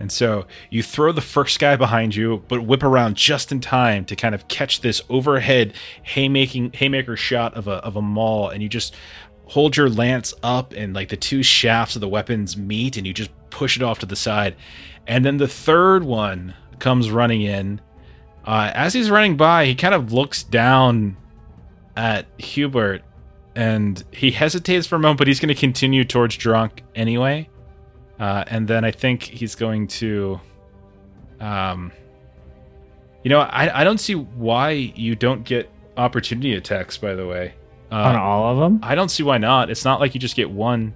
[0.00, 4.06] And so you throw the first guy behind you, but whip around just in time
[4.06, 8.62] to kind of catch this overhead haymaking haymaker shot of a of a maul, and
[8.62, 8.96] you just
[9.44, 13.12] hold your lance up, and like the two shafts of the weapons meet, and you
[13.12, 14.56] just push it off to the side.
[15.06, 17.80] And then the third one comes running in.
[18.44, 21.18] Uh, as he's running by, he kind of looks down
[21.94, 23.02] at Hubert,
[23.54, 27.48] and he hesitates for a moment, but he's going to continue towards Dronk anyway.
[28.18, 30.40] Uh, and then I think he's going to,
[31.40, 31.90] um,
[33.24, 36.96] you know, I, I don't see why you don't get opportunity attacks.
[36.98, 37.54] By the way,
[37.90, 38.80] On uh, all of them?
[38.82, 39.70] I don't see why not.
[39.70, 40.94] It's not like you just get one.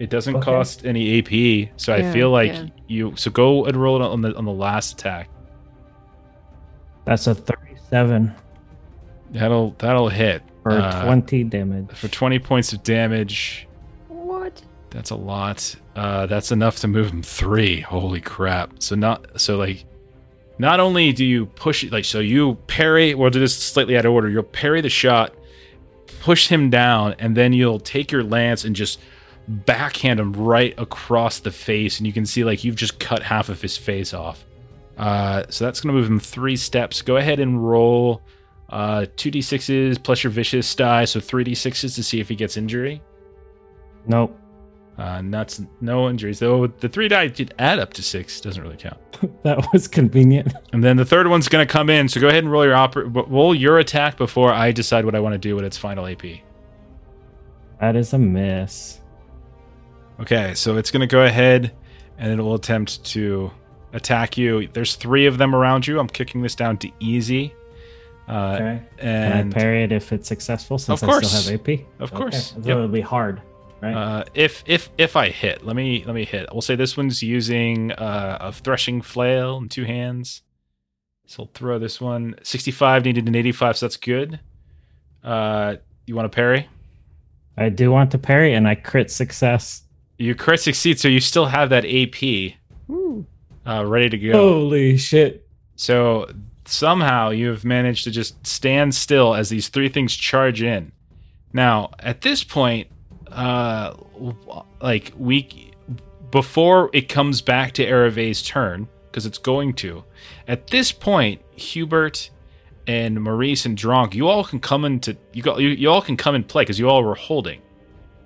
[0.00, 0.44] It doesn't Okay.
[0.44, 2.66] cost any AP, so I feel like yeah.
[2.88, 3.14] you.
[3.16, 5.30] So go and roll it on the on the last attack.
[7.04, 8.34] That's a thirty-seven
[9.30, 11.90] That'll that'll hit for Uh, twenty damage.
[11.92, 13.68] for twenty points of damage.
[14.08, 14.60] What?
[14.90, 15.76] That's a lot.
[15.94, 17.80] Uh, that's enough to move him three.
[17.80, 18.82] Holy crap!
[18.82, 19.84] So not so like,
[20.58, 23.14] not only do you push it like so you parry.
[23.14, 24.28] We'll do this slightly out of order.
[24.28, 25.32] You'll parry the shot,
[26.20, 28.98] push him down, and then you'll take your lance and just
[29.46, 33.48] backhand him right across the face, and you can see like you've just cut half
[33.48, 34.44] of his face off.
[34.96, 37.02] Uh, so that's gonna move him three steps.
[37.02, 38.22] Go ahead and roll
[38.74, 42.28] uh, two d sixes plus your vicious die, so three d sixes to see if
[42.28, 43.00] he gets injury.
[44.06, 44.36] Nope.
[44.98, 46.40] Uh, nuts, no injuries.
[46.40, 48.40] Though the three die did add up to six.
[48.40, 48.98] Doesn't really count.
[49.44, 50.52] that was convenient.
[50.72, 52.08] And then the third one's going to come in.
[52.08, 55.20] So go ahead and roll your oper- roll your attack before I decide what I
[55.20, 56.22] want to do with its final AP.
[57.80, 59.00] That is a miss.
[60.20, 61.72] Okay, so it's going to go ahead
[62.18, 63.52] and it will attempt to
[63.92, 64.68] attack you.
[64.72, 66.00] There's three of them around you.
[66.00, 67.54] I'm kicking this down to easy.
[68.28, 68.82] Uh, Okay.
[68.98, 71.80] Can and I parry it if it's successful since Of I still have AP?
[72.00, 72.52] Of Okay, course.
[72.52, 72.66] So Yep.
[72.68, 73.42] it'll be hard,
[73.82, 73.94] right?
[73.94, 76.48] Uh, if if if I hit, let me let me hit.
[76.52, 80.42] We'll say this one's using uh, a threshing flail in two hands.
[81.26, 82.34] So I'll throw this one.
[82.42, 84.40] Sixty-five needed an eighty-five, so that's good.
[85.22, 86.68] Uh, you want to parry?
[87.56, 89.82] I do want to parry and I crit success.
[90.18, 92.54] You crit succeed, so you still have that AP
[93.66, 94.32] uh, ready to go.
[94.32, 95.46] Holy shit.
[95.76, 96.28] So
[96.66, 100.92] somehow you have managed to just stand still as these three things charge in.
[101.52, 102.88] Now, at this point,
[103.30, 103.94] uh,
[104.80, 105.72] like we
[106.30, 110.04] before it comes back to Erave's turn, because it's going to.
[110.48, 112.30] At this point, Hubert
[112.88, 116.46] and Maurice and Dronk, you all can come into you, you all can come and
[116.46, 117.62] play because you all were holding.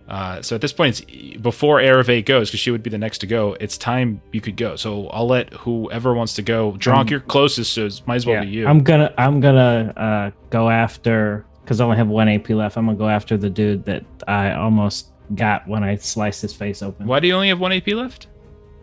[0.08, 3.18] Uh, so at this point, it's before Erave goes, because she would be the next
[3.18, 3.56] to go.
[3.60, 4.74] It's time you could go.
[4.76, 6.72] So I'll let whoever wants to go.
[6.72, 8.66] Dronk, Um, you're closest, so it might as well Yeah, be you.
[8.66, 12.78] I'm gonna I'm gonna uh, go after because I only have one AP left.
[12.78, 16.82] I'm gonna go after the dude that I almost got when I sliced his face
[16.82, 17.06] open.
[17.06, 18.28] Why do you only have one AP left?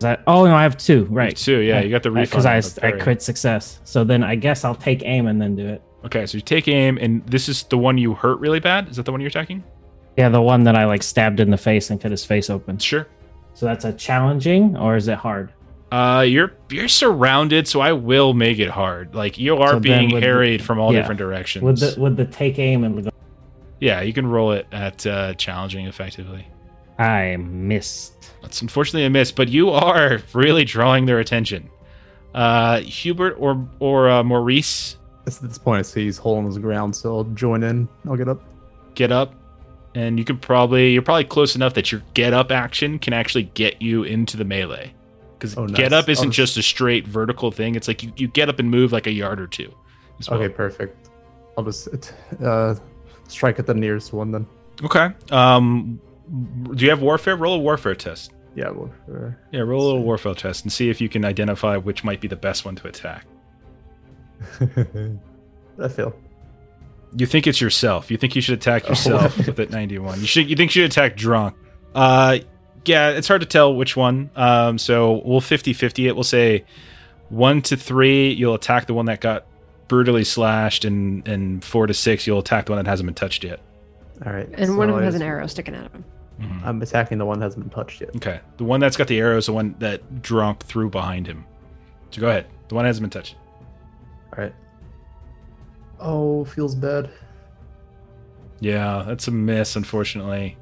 [0.02, 0.22] That?
[0.28, 1.06] Oh no, I have two.
[1.06, 1.36] Right.
[1.36, 1.60] Two.
[1.60, 2.44] Yeah, you got the refund.
[2.44, 3.80] Because I, I crit success.
[3.84, 5.82] So then I guess I'll take aim and then do it.
[6.06, 8.90] Okay, so you take aim, and this is the one you hurt really bad.
[8.90, 9.64] Is that the one you're attacking?
[10.18, 12.78] Yeah, the one that I like stabbed in the face and cut his face open.
[12.78, 13.08] Sure.
[13.54, 15.52] So that's a challenging, or is it hard?
[15.92, 19.14] Uh, you're you're surrounded, so I will make it hard.
[19.16, 21.00] Like you are So being would the- harried from all yeah.
[21.02, 21.64] different directions.
[21.64, 23.10] Would the would the take aim and go?
[23.80, 26.48] yeah, you can roll it at uh, challenging effectively.
[26.98, 28.32] I missed.
[28.42, 31.70] That's unfortunately a miss, but you are really drawing their attention.
[32.34, 34.98] Uh, Hubert or or uh, Maurice,
[35.28, 37.88] At this point, I see he's holding his ground, so I'll join in.
[38.08, 38.42] I'll get up.
[38.96, 39.34] get up,
[39.96, 43.44] and you can probably you're probably close enough that your get up action can actually
[43.44, 44.94] get you into the melee.
[45.40, 45.76] Because Oh, nice.
[45.76, 48.60] get up isn't I'll just a straight vertical thing; it's like you, you get up
[48.60, 49.74] and move like a yard or two.
[50.20, 50.40] as well.
[50.42, 51.10] Okay, perfect.
[51.58, 51.88] I'll just
[52.44, 52.76] uh,
[53.28, 54.46] strike at the nearest one then.
[54.84, 55.10] Okay.
[55.32, 56.00] Um,
[56.74, 57.36] do you have warfare?
[57.36, 58.32] Roll a warfare test.
[58.56, 61.76] Yeah, well, uh, Yeah, roll a little warfare test and see if you can identify
[61.78, 63.26] which might be the best one to attack.
[64.62, 66.16] I fail.
[67.18, 68.12] You think it's yourself.
[68.12, 68.90] You think you should attack Oh.
[68.90, 70.20] yourself with that 91.
[70.22, 71.54] You should you think you should attack Dronk.
[71.94, 72.40] Uh
[72.86, 74.30] yeah, it's hard to tell which one.
[74.36, 76.16] Um so we'll 50-50 it.
[76.16, 76.66] We'll say
[77.30, 79.46] 1 to 3 you'll attack the one that got
[79.88, 83.44] brutally slashed and and 4 to 6 you'll attack the one that hasn't been touched
[83.44, 83.60] yet.
[84.26, 84.48] All right.
[84.54, 86.04] And one of them has an arrow sticking out of him.
[86.66, 88.14] I'm attacking the one that hasn't been touched yet.
[88.18, 88.42] Okay.
[88.58, 91.46] The one that's got the arrow is the one that Dronk threw behind him.
[92.12, 92.46] So go ahead.
[92.68, 93.36] The one that hasn't been touched.
[94.38, 94.54] All right.
[96.06, 97.10] Oh, feels bad.
[98.60, 100.56] Yeah, that's a miss, unfortunately.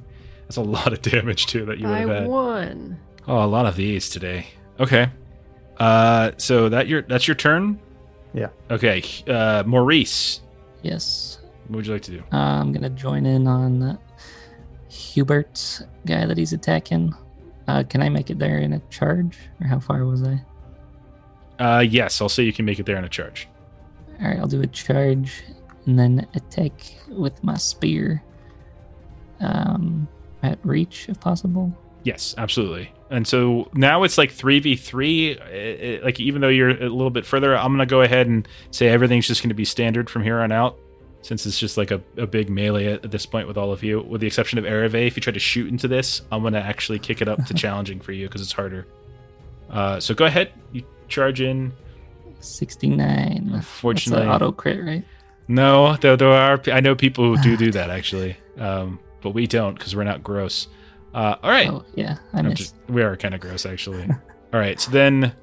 [0.43, 2.97] That's a lot of damage too that you would have I won.
[3.27, 4.47] Oh, a lot of these today.
[4.79, 5.09] Okay.
[5.77, 7.79] Uh so that your that's your turn?
[8.33, 8.49] Yeah.
[8.71, 9.03] Okay.
[9.27, 10.41] Uh Maurice,
[10.81, 11.39] Yes.
[11.67, 12.23] what would you like to do?
[12.31, 13.97] Uh, I'm gonna join in on uh,
[14.89, 17.13] Hubert's guy that he's attacking.
[17.67, 20.41] Uh, can I make it there in a charge, or how far was I?
[21.59, 23.47] Uh yes, I'll say you can make it there in a charge.
[24.21, 25.43] All right, I'll do a charge
[25.85, 26.73] and then attack
[27.09, 28.23] with my spear.
[29.39, 30.07] Um,
[30.43, 31.75] at reach if possible.
[32.03, 32.91] Yes, absolutely.
[33.09, 37.25] And so now it's like 3v3 uh, uh, like even though you're a little bit
[37.25, 40.21] further, I'm going to go ahead and say everything's just going to be standard from
[40.23, 40.77] here on out
[41.21, 43.81] since it's just like a, a big melee at, at this point with all of
[43.81, 45.07] you with the exception of Ereve.
[45.07, 47.53] If you try to shoot into this, I'm going to actually kick it up to
[47.53, 48.85] challenging for you because it's harder.
[49.69, 51.71] Uh, so go ahead, you charge in.
[52.43, 53.51] Sixty-nine.
[53.53, 55.03] Unfortunately, That's an auto crit, right?
[55.47, 56.61] No, there, there are.
[56.71, 60.23] I know people who do do that actually, um, but we don't because we're not
[60.23, 60.67] gross.
[61.13, 62.57] Uh, all right, Oh yeah, I missed.
[62.57, 64.03] just- we are kind of gross actually.
[64.53, 65.33] all right, so then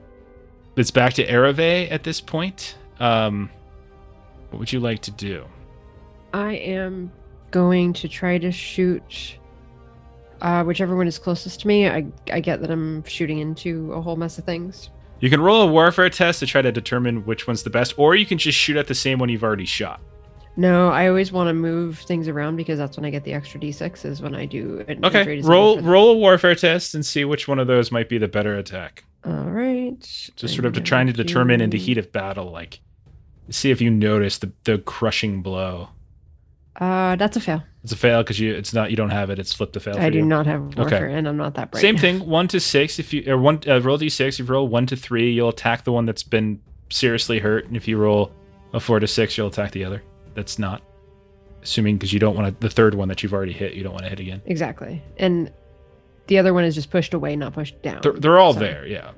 [0.77, 2.77] it's back to Ereve at this point.
[2.99, 3.51] Um,
[4.51, 5.45] what would you like to do?
[6.33, 7.13] I am
[7.51, 9.37] going to try to shoot
[10.41, 11.89] uh, whichever one is closest to me.
[11.89, 14.91] I, I get that I'm shooting into a whole mess of things.
[15.21, 18.15] You can roll a warfare test to try to determine which one's the best, or
[18.15, 20.01] you can just shoot at the same one you've already shot.
[20.57, 23.61] No, I always want to move things around because that's when I get the extra
[23.61, 27.47] d6 is when I do an Okay, roll roll a warfare test and see which
[27.47, 29.05] one of those might be the better attack.
[29.25, 30.01] All right.
[30.37, 32.81] Just sort of to trying to determine in the heat of battle, like
[33.49, 35.91] see if you notice the the crushing blow.
[36.81, 37.63] Uh, that's a fail.
[37.83, 39.39] It's a fail because you it's not you don't have it.
[39.39, 39.99] It's flipped a fail.
[39.99, 40.25] I do you.
[40.25, 41.81] not have warfare, and I'm not that bright.
[41.81, 42.21] Same thing.
[42.27, 42.99] One to six.
[42.99, 44.41] If you or one uh, roll d six.
[44.41, 47.77] If you roll one to three, you'll attack the one that's been seriously hurt, and
[47.77, 48.33] if you roll
[48.73, 50.03] a four to six, you'll attack the other.
[50.35, 50.83] That's not.
[51.63, 53.93] Assuming because you don't want to the third one that you've already hit, you don't
[53.93, 54.41] want to hit again.
[54.47, 55.03] Exactly.
[55.19, 55.53] And
[56.29, 58.01] the other one is just pushed away, not pushed down.
[58.03, 58.87] They're, they're all So there.
[58.87, 59.11] Yeah.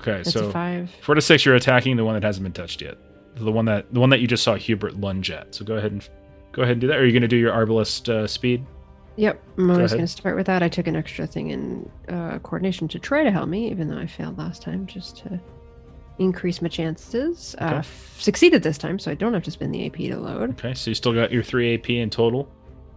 [0.00, 0.90] Okay, That's so five.
[1.02, 2.98] four to six, you're attacking the one that hasn't been touched yet.
[3.36, 5.54] The one that the one that you just saw Hubert lunge at.
[5.54, 6.08] So go ahead and
[6.52, 6.96] go ahead and do that.
[6.96, 8.64] Or are you going to do your arbalist uh, speed?
[9.16, 10.62] Yep, I'm always going to start with that.
[10.62, 13.98] I took an extra thing in uh, coordination to try to help me, even though
[13.98, 15.38] I failed last time, just to
[16.18, 17.54] increase my chances.
[17.60, 20.50] Uh, f- succeeded this time, so I don't have to spend the AP to load.
[20.58, 22.48] Okay, so you still got your three AP in total.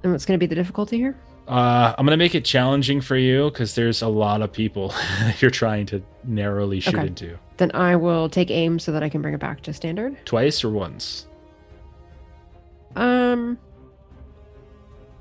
[0.04, 1.18] And what's going to be the difficulty here?
[1.48, 4.92] Uh, I'm gonna make it challenging for you because there's a lot of people
[5.40, 7.06] you're trying to narrowly shoot Okay.
[7.06, 7.38] into.
[7.58, 10.18] Then I will take aim so that I can bring it back to standard.
[10.26, 11.28] Twice or once?
[12.96, 13.58] Um,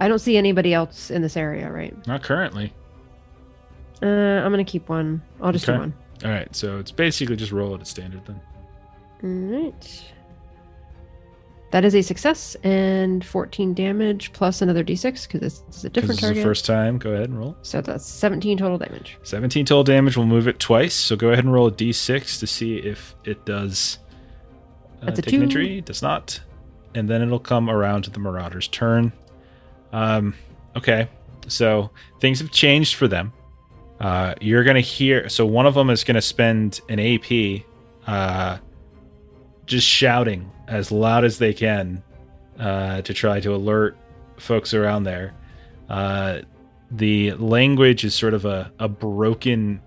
[0.00, 1.94] I don't see anybody else in this area, right?
[2.06, 2.72] Not currently.
[4.02, 5.22] Uh, I'm going to keep one.
[5.40, 5.76] I'll just Okay.
[5.76, 5.94] do one.
[6.24, 8.40] All right, so it's basically just roll it at standard then.
[9.22, 10.04] All right.
[11.70, 16.10] That is a success and 14 damage plus another d6 because this is a different
[16.10, 16.36] this is target.
[16.36, 16.98] the first time.
[16.98, 17.56] Go ahead and roll.
[17.62, 19.18] So that's 17 total damage.
[19.24, 20.16] 17 total damage.
[20.16, 20.94] We'll move it twice.
[20.94, 23.98] So go ahead and roll a d6 to see if it does.
[25.02, 25.42] Uh, That's a two.
[25.42, 25.80] injury.
[25.80, 26.40] Does not.
[26.94, 29.12] And then it'll come around to the Marauder's turn.
[29.92, 30.34] Um,
[30.76, 31.08] okay,
[31.48, 31.90] so
[32.20, 33.32] things have changed for them.
[34.00, 35.28] Uh, you're gonna hear.
[35.28, 37.64] So one of them is gonna spend an AP,
[38.06, 38.58] uh,
[39.66, 42.02] just shouting as loud as they can
[42.58, 43.96] uh, to try to alert
[44.36, 45.34] folks around there.
[45.88, 46.40] Uh,
[46.90, 49.80] the language is sort of a, a broken,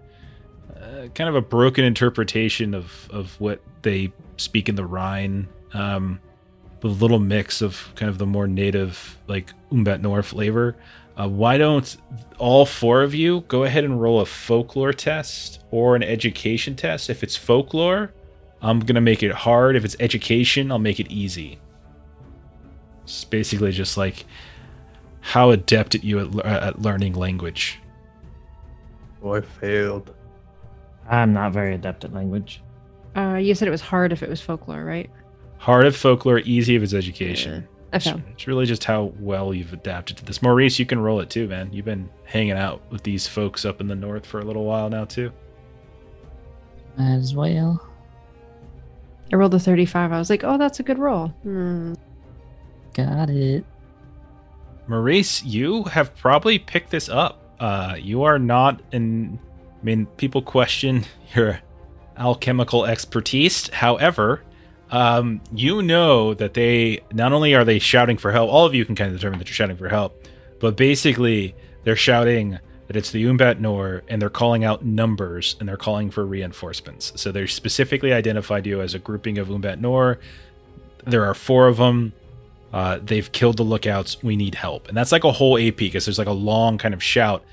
[0.75, 6.19] uh, kind of a broken interpretation of, of what they speak in the Rhine, um,
[6.81, 10.75] with a little mix of kind of the more native, like Umbat Nor flavor.
[11.19, 11.97] Uh, why don't
[12.37, 17.09] all four of you go ahead and roll a folklore test or an education test?
[17.09, 18.13] If it's folklore,
[18.61, 19.75] I'm gonna make it hard.
[19.75, 21.59] If it's education, I'll make it easy.
[23.03, 24.25] It's basically just like
[25.21, 27.79] how adept at you at, le- at learning language.
[29.23, 30.13] Oh, I failed.
[31.09, 32.61] I'm not very adept at language.
[33.15, 35.09] Uh, you said it was hard if it was folklore, right?
[35.57, 37.67] Hard of folklore, easy of it's education.
[37.93, 40.41] I It's, it's really just how well you've adapted to this.
[40.41, 41.71] Maurice, you can roll it too, man.
[41.71, 44.89] You've been hanging out with these folks up in the north for a little while
[44.89, 45.31] now too.
[46.97, 47.81] Might as well.
[49.31, 50.11] I rolled a 35.
[50.11, 51.27] I was like, oh, that's a good roll.
[51.43, 51.93] Hmm.
[52.93, 53.65] Got it.
[54.87, 57.41] Maurice, you have probably picked this up.
[57.59, 59.39] Uh, you are not in.
[59.81, 61.05] I mean, people question
[61.35, 61.59] your
[62.17, 63.69] alchemical expertise.
[63.69, 64.43] However,
[64.91, 68.49] um, you know that they not only are they shouting for help.
[68.51, 70.23] All of you can kind of determine that you're shouting for help,
[70.59, 75.67] but basically they're shouting that it's the Umbat Nor, and they're calling out numbers and
[75.67, 77.11] they're calling for reinforcements.
[77.15, 80.19] So they specifically identified you as a grouping of Umbat Nor.
[81.05, 82.13] There are four of them.
[82.73, 84.23] Uh, they've killed the lookouts.
[84.23, 84.87] We need help.
[84.87, 87.43] And that's like a whole AP because there's like a long kind of shout.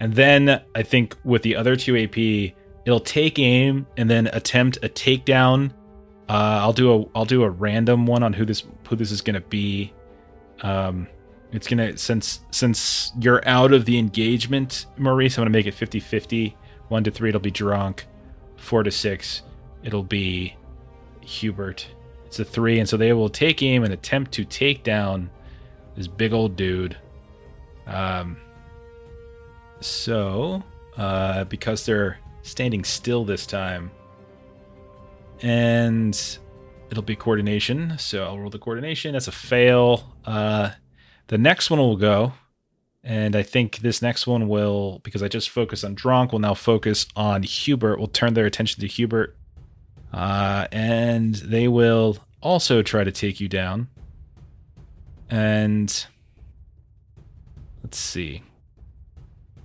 [0.00, 4.78] And then I think with the other two AP, it'll take aim and then attempt
[4.82, 5.72] a takedown.
[6.30, 9.20] Uh, I'll do a I'll do a random one on who this who this is
[9.20, 9.92] gonna be.
[10.62, 11.08] Um,
[11.50, 15.36] it's gonna since since you're out of the engagement, Maurice.
[15.36, 16.54] I'm gonna make it 50-50.
[16.86, 18.02] One to three, it'll be Dronk.
[18.56, 19.42] Four to six,
[19.82, 20.54] it'll be
[21.20, 21.88] Hubert.
[22.26, 25.30] It's a three, and so they will take aim and attempt to take down
[25.96, 26.96] this big old dude.
[27.88, 28.36] Um,
[29.80, 30.62] so,
[30.96, 33.90] uh, because they're standing still this time,
[35.42, 36.38] and
[36.90, 37.96] it'll be coordination.
[37.98, 39.12] So I'll roll the coordination.
[39.12, 40.14] That's a fail.
[40.24, 40.70] Uh,
[41.28, 42.32] the next one will go,
[43.04, 46.32] and I think this next one will, because I just focused on Dronk.
[46.32, 47.98] will now focus on Hubert.
[47.98, 49.36] We'll turn their attention to Hubert.
[50.12, 53.88] Uh, and they will also try to take you down.
[55.30, 56.06] And
[57.84, 58.42] let's see.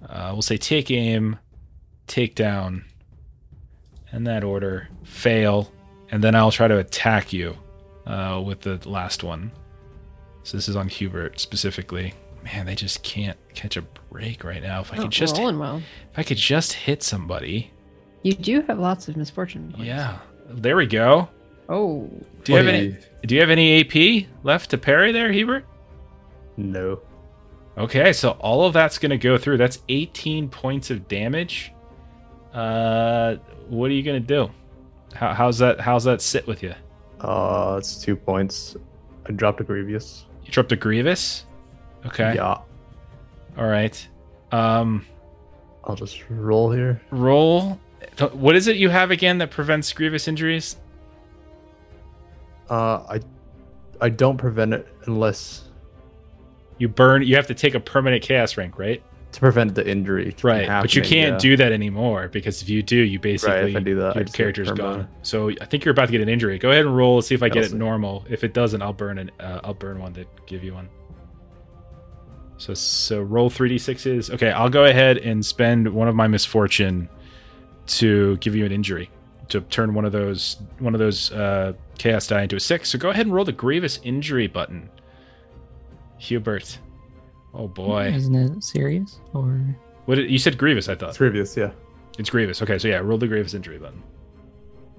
[0.07, 1.39] Uh, we'll say take aim,
[2.05, 2.86] take down,
[4.16, 4.88] in that order.
[5.03, 5.72] Fail,
[6.11, 7.55] and then I'll try to attack you
[8.07, 9.51] uh, with the last one.
[10.43, 12.13] So this is on Hubert specifically.
[12.43, 14.82] Man, they just can't catch a break right now.
[14.82, 15.78] If I Oh, could just, rolling well.
[16.11, 17.72] if I could just hit somebody.
[18.22, 19.72] You do have lots of misfortune.
[19.72, 19.86] points.
[19.88, 21.28] Yeah, there we go.
[21.70, 22.09] Oh.
[22.43, 22.95] Do you have any?
[23.26, 25.66] Do you have any AP left to parry there, Hubert?
[26.57, 27.01] No.
[27.78, 29.57] Okay, so all of that's going to go through.
[29.57, 31.74] That's 18 points of damage.
[32.56, 33.36] Uh,
[33.68, 34.49] what are you to do?
[35.14, 35.80] How, how's that?
[35.80, 36.74] How's that sit with you?
[37.20, 38.78] Uh, it's two points.
[39.28, 40.26] I dropped a Grievous.
[40.45, 41.45] You dropped a Grievous.
[42.06, 42.36] Okay.
[42.36, 42.60] Yeah.
[43.58, 44.08] All right.
[44.51, 45.06] Um,
[45.84, 47.01] I'll just roll here.
[47.12, 47.80] roll.
[48.32, 50.78] What is it you have again that prevents Grievous injuries?
[52.70, 53.20] Uh, I,
[53.99, 55.66] I don't prevent it unless
[56.78, 57.24] You burn.
[57.24, 59.03] You have to take a permanent chaos rank, right?
[59.36, 60.33] To prevent the injury.
[60.41, 61.38] Right, but you can't yeah.
[61.38, 65.10] do that anymore because if you do, you basically I do that, your character's gone.
[65.23, 66.57] So I think you're about to get an injury.
[66.57, 67.22] Go ahead and roll.
[67.22, 67.77] See if I get I'll it see.
[67.77, 68.26] normal.
[68.30, 70.88] If it doesn't, I'll burn an uh, I'll burn one to give you one.
[72.57, 74.31] So so roll three d sixes.
[74.31, 77.10] Okay, I'll go ahead and spend one of my misfortune
[77.88, 79.10] to give you an injury
[79.49, 82.89] to turn one of those one of those uh, chaos die into a six.
[82.89, 84.89] So go ahead and roll the grievous injury button.
[86.19, 86.80] Hubert.
[87.56, 88.07] Oh boy.
[88.14, 89.19] Isn't it serious?
[89.34, 89.60] Or
[90.06, 90.90] What did, you said grievous?
[90.90, 91.72] I thought It's thought Grievous, yeah.
[92.19, 92.61] it's grievous.
[92.61, 94.03] Okay, so yeah, roll the grievous injury button.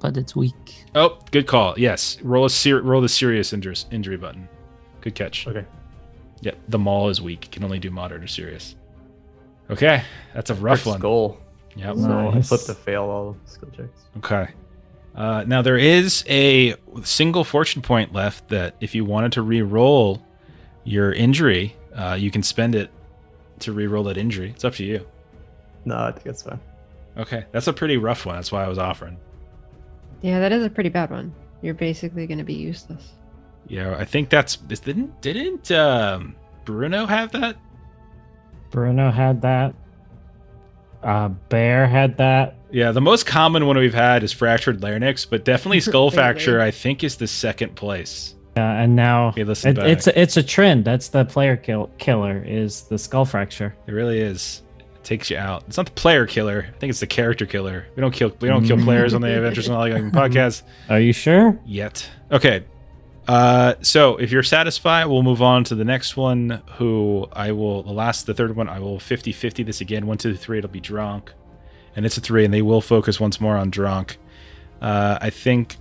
[0.00, 0.84] but it's weak.
[0.94, 1.74] Oh, good call.
[1.78, 4.48] Yes, roll a ser- roll the serious injury injury button.
[5.02, 5.46] Good catch.
[5.46, 5.64] Okay.
[6.42, 7.50] Yep, the maul is weak.
[7.50, 8.74] Can only do moderate or serious.
[9.70, 10.02] Okay,
[10.34, 11.00] that's a rough First one.
[11.00, 11.38] Goal.
[11.76, 11.96] Yep.
[11.96, 12.48] So I Nice.
[12.48, 14.00] flip to fail all skill checks.
[14.18, 14.48] Okay.
[15.14, 16.74] Uh, now there is a
[17.04, 20.22] single fortune point left that if you wanted to re-roll
[20.84, 22.90] your injury, uh, you can spend it
[23.60, 24.50] to re-roll that injury.
[24.50, 25.06] It's up to you.
[25.84, 26.60] No, I think that's fine.
[27.16, 28.36] Okay, that's a pretty rough one.
[28.36, 29.16] That's why I was offering.
[30.22, 31.34] Yeah, that is a pretty bad one.
[31.62, 33.12] You're basically going to be useless.
[33.68, 37.56] Yeah, I think that's this didn't didn't um, Bruno have that?
[38.70, 39.74] Bruno had that.
[41.02, 42.56] Uh, Bear had that.
[42.70, 46.16] Yeah, the most common one we've had is fractured larynx, but definitely skull Lately.
[46.16, 46.60] fracture.
[46.60, 48.35] I think is the second place.
[48.56, 50.84] Uh, and now it, it's a, it's a trend.
[50.84, 53.76] That's the player kill, killer is the skull fracture.
[53.86, 54.62] It really is.
[54.78, 55.64] It takes you out.
[55.66, 56.66] It's not the player killer.
[56.74, 57.86] I think it's the character killer.
[57.94, 58.34] We don't kill.
[58.40, 61.58] We don't kill players on the Adventures in Lollygagging podcast Are you sure?
[61.66, 62.08] yet.
[62.32, 62.64] Okay.
[63.28, 66.62] Uh, so if you're satisfied, we'll move on to the next one.
[66.76, 68.68] Who I will the last, the third one.
[68.68, 70.06] I will 50-50 this again.
[70.06, 70.58] One, two, three.
[70.58, 71.28] It'll be Dronk,
[71.94, 74.16] and it's a three, and they will focus once more on Dronk.
[74.80, 75.76] Uh, I think.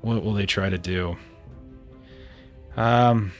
[0.00, 1.16] What will they try to do?
[2.76, 3.32] Um,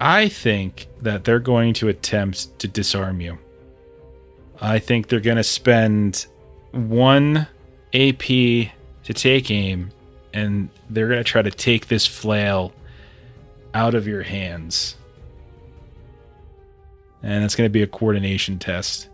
[0.00, 3.38] I think that they're going to attempt to disarm you.
[4.60, 6.26] I think they're going to spend
[6.72, 7.46] one
[7.92, 9.90] AP to take aim,
[10.32, 12.72] and they're going to try to take this flail
[13.74, 14.96] out of your hands.
[17.22, 19.08] And it's going to be a coordination test.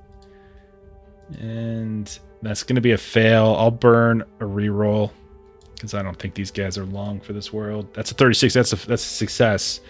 [1.39, 3.57] And that's going to be a fail.
[3.59, 5.11] I'll burn a reroll
[5.77, 7.87] because I don't think these guys are long for this world.
[7.95, 8.53] That's a 36.
[8.55, 9.81] That's a that's a success.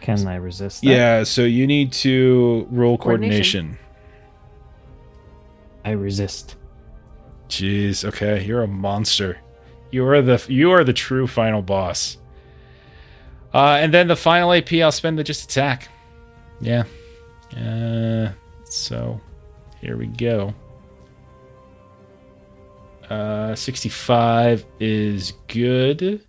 [0.00, 0.82] Can I resist?
[0.82, 0.88] That?
[0.88, 3.76] Yeah, so you need to roll Coordination.
[3.76, 3.78] coordination.
[5.84, 6.56] I resist.
[7.48, 9.38] Jeez, okay, you're a monster.
[9.90, 12.16] You are the you are the true final boss.
[13.52, 15.88] Uh, and then the final AP, I'll spend to just attack.
[16.60, 16.84] Yeah.
[17.56, 18.30] Uh,
[18.64, 19.20] so
[19.80, 20.54] here we go.
[23.10, 26.24] Uh, 65 is good.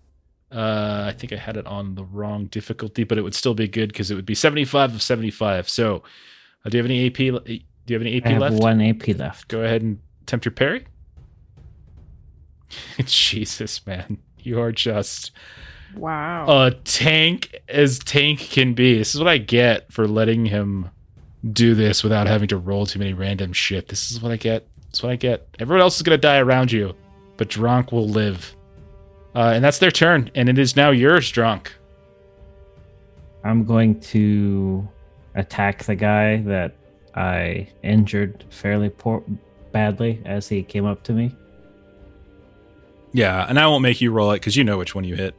[0.51, 3.67] Uh, I think I had it on the wrong difficulty, but it would still be
[3.67, 5.69] good because it would be 75 of 75.
[5.69, 6.03] So,
[6.65, 7.15] uh, do you have any AP?
[7.17, 7.53] Do
[7.87, 8.55] you have any AP I have left?
[8.55, 9.47] one AP left.
[9.47, 10.85] Go ahead and attempt your parry.
[13.05, 14.17] Jesus, man.
[14.39, 15.31] You are just
[15.95, 16.45] Wow.
[16.65, 18.97] a tank as tank can be.
[18.97, 20.89] This is what I get for letting him
[21.51, 23.87] do this without having to roll too many random shit.
[23.89, 24.67] This is what I get.
[24.91, 25.47] That's what I get.
[25.57, 26.93] Everyone else is going to die around you,
[27.37, 28.53] but Dronk will live.
[29.33, 30.29] Uh, and that's their turn.
[30.35, 31.67] And it is now yours, Dronk.
[33.45, 34.85] I'm going to
[35.35, 36.75] attack the guy that
[37.15, 39.23] I injured fairly poor,
[39.71, 41.33] badly as he came up to me.
[43.13, 45.35] Yeah, and I won't make you roll it because you know which one you hit.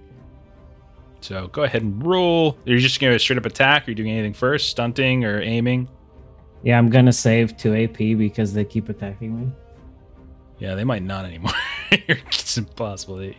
[1.20, 2.56] So go ahead and roll.
[2.66, 3.86] Are you just going to straight up attack?
[3.86, 4.70] Are you doing anything first?
[4.70, 5.88] Stunting or aiming?
[6.62, 9.50] Yeah, I'm gonna save two AP because they keep attacking me.
[10.58, 11.52] Yeah, they might not anymore.
[11.90, 13.16] it's impossible.
[13.16, 13.36] They-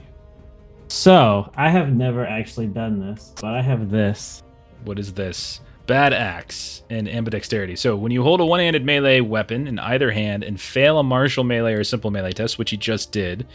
[0.90, 4.44] So I have never actually done this, but I have this.
[4.84, 5.62] What is this?
[5.88, 7.78] Bad axe and ambidexterity.
[7.78, 11.44] So when you hold a one-handed melee weapon in either hand and fail a martial
[11.44, 13.48] melee or simple melee test, which you just did,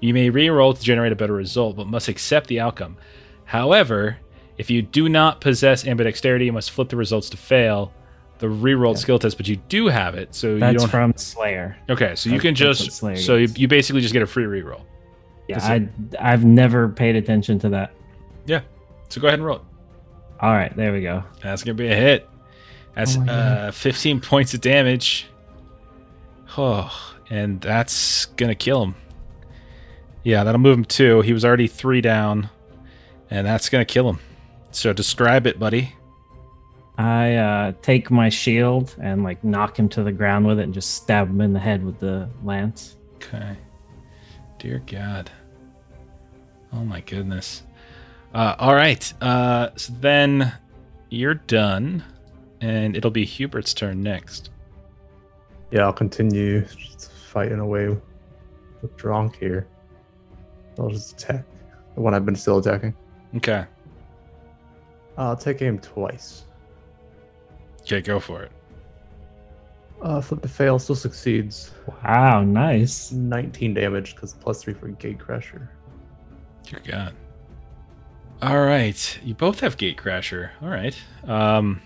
[0.00, 2.96] you may re-roll to generate a better result, but must accept the outcome.
[3.44, 4.18] However,
[4.58, 7.92] if you do not possess ambidexterity, you must flip the results to fail
[8.38, 9.02] the re-rolled Yeah.
[9.02, 10.90] skill test, but you do have it, so you That's don't.
[10.90, 11.76] from Slayer.
[11.88, 14.84] okay, so you that's- can just so you, you basically just get a free re-roll.
[15.48, 15.88] Yeah, I
[16.18, 17.92] I've never paid attention to that.
[18.46, 18.60] Yeah,
[19.08, 19.62] so go ahead and roll it.
[20.40, 21.22] All right, there we go.
[21.42, 22.28] That's gonna be a hit.
[22.94, 25.26] That's Oh uh, 15 points of damage.
[26.56, 26.90] Oh,
[27.30, 28.94] and that's gonna kill him.
[30.22, 31.20] Yeah, that'll move him two.
[31.22, 32.48] He was already three down,
[33.30, 34.18] and that's gonna kill him.
[34.70, 35.94] So describe it, buddy.
[36.96, 40.74] I uh, take my shield and like knock him to the ground with it and
[40.74, 42.96] just stab him in the head with the lance.
[43.16, 43.56] Okay.
[44.58, 45.30] Dear God.
[46.72, 47.62] Oh my goodness.
[48.32, 49.12] Uh, all right.
[49.22, 50.52] Uh, so then
[51.08, 52.02] you're done,
[52.60, 54.50] and it'll be Hubert's turn next.
[55.70, 59.66] Yeah, I'll continue fighting away with Dronk here.
[60.78, 61.44] I'll just attack
[61.94, 62.94] the one I've been still attacking.
[63.36, 63.64] Okay.
[65.16, 66.43] I'll take aim twice.
[67.84, 68.52] Okay, go for it.
[70.02, 71.70] Uh, flip to fail still succeeds.
[72.04, 73.12] Wow, nice.
[73.12, 75.70] 19 damage because plus three for Gate Crusher.
[76.64, 77.14] Dear God.
[78.42, 79.18] All right.
[79.22, 80.50] You both have Gate Crasher.
[80.62, 80.96] All right.
[81.26, 81.80] Um,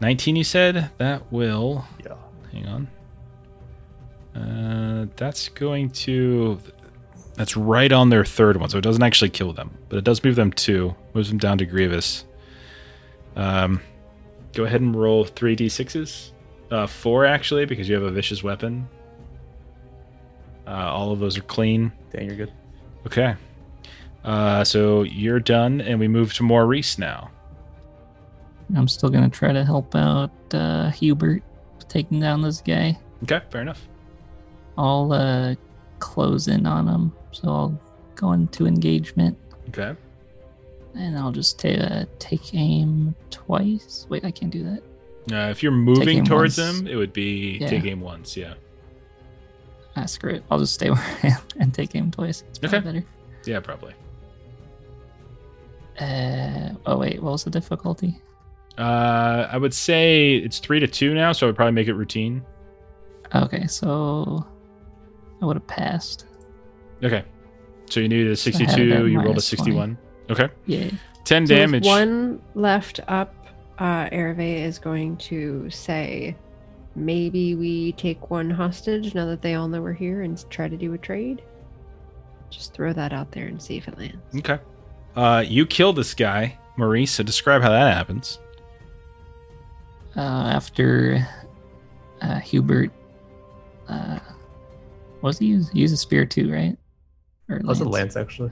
[0.00, 0.90] 19, you said?
[0.98, 1.84] That will.
[2.04, 2.14] Yeah.
[2.52, 2.88] Hang on.
[4.40, 6.60] Uh, that's going to.
[7.34, 10.22] That's right on their third one, so it doesn't actually kill them, but it does
[10.22, 12.24] move them two, moves them down to Grievous.
[13.34, 13.80] Um,
[14.54, 16.30] go ahead and roll three d6s.
[16.70, 18.88] Uh, four actually, because you have a vicious weapon.
[20.66, 21.92] Uh, all of those are clean.
[22.10, 22.52] Dang, you're good.
[23.06, 23.36] Okay.
[24.24, 27.30] Uh, so you're done, and we move to Maurice now.
[28.74, 31.42] I'm still gonna try to help out uh, Hubert
[31.88, 32.98] taking down this guy.
[33.24, 33.86] Okay, fair enough.
[34.78, 35.54] I'll uh,
[35.98, 37.80] close in on him, so I'll
[38.14, 39.36] go into engagement,
[39.68, 39.94] Okay.
[40.96, 44.06] And I'll just ta- uh, take aim twice.
[44.08, 44.82] Wait, I can't do that.
[45.32, 46.80] Uh, if you're moving towards once.
[46.80, 47.68] him, it would be Yeah.
[47.68, 48.36] take aim once.
[48.36, 48.54] Yeah.
[49.96, 50.44] Ah, screw it.
[50.50, 52.42] I'll just stay where I am and take aim twice.
[52.50, 52.84] It's probably Okay.
[52.86, 53.04] better.
[53.46, 53.94] Yeah, probably.
[56.00, 58.20] Uh, oh wait, what was the difficulty?
[58.76, 61.94] Uh, I would say it's three to two now, so I would probably make it
[61.94, 62.42] routine.
[63.34, 64.44] Okay, so
[65.40, 66.26] I would have passed.
[67.02, 67.24] Okay.
[67.90, 69.96] So you needed a I had 62, it at you rolled a 61.
[70.30, 70.48] Okay.
[70.66, 70.90] Yeah.
[71.24, 71.84] 10 So damage.
[71.84, 73.34] one left up,
[73.78, 76.36] uh, Ereve is going to say,
[76.94, 80.76] maybe we take one hostage now that they all know we're here and try to
[80.76, 81.42] do a trade.
[82.50, 84.16] Just throw that out there and see if it lands.
[84.36, 84.58] Okay.
[85.16, 88.38] Uh, you kill this guy, Maurice, so describe how that happens.
[90.16, 91.26] Uh, after
[92.20, 92.90] uh, Hubert,
[93.88, 94.18] uh,
[95.20, 95.70] what does he use?
[95.70, 96.76] He uses spear too, right?
[97.48, 98.50] Or That's a lance, actually.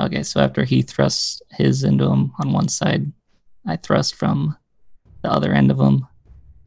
[0.00, 3.10] Okay, so after he thrusts his into him on one side,
[3.66, 4.56] I thrust from
[5.22, 6.06] the other end of him.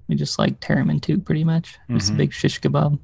[0.08, 1.78] We just like tear him in two, pretty much.
[1.90, 2.18] Just a Mhm.
[2.18, 3.00] big shish kebab.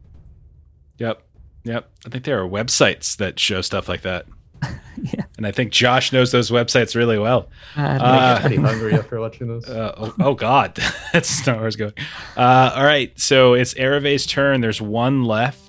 [0.97, 1.21] Yep.
[1.63, 1.89] Yep.
[2.05, 4.25] I think there are websites that show stuff like that.
[5.01, 5.23] yeah.
[5.37, 7.49] And I think Josh knows those websites really well.
[7.77, 9.69] Uh, Uh, I'm pretty hungry after watching this.
[9.69, 10.77] Uh, oh, oh God,
[11.13, 11.93] that's not where I was going.
[12.35, 14.59] Uh, all right, so it's Ereve's turn.
[14.59, 15.68] There's one left,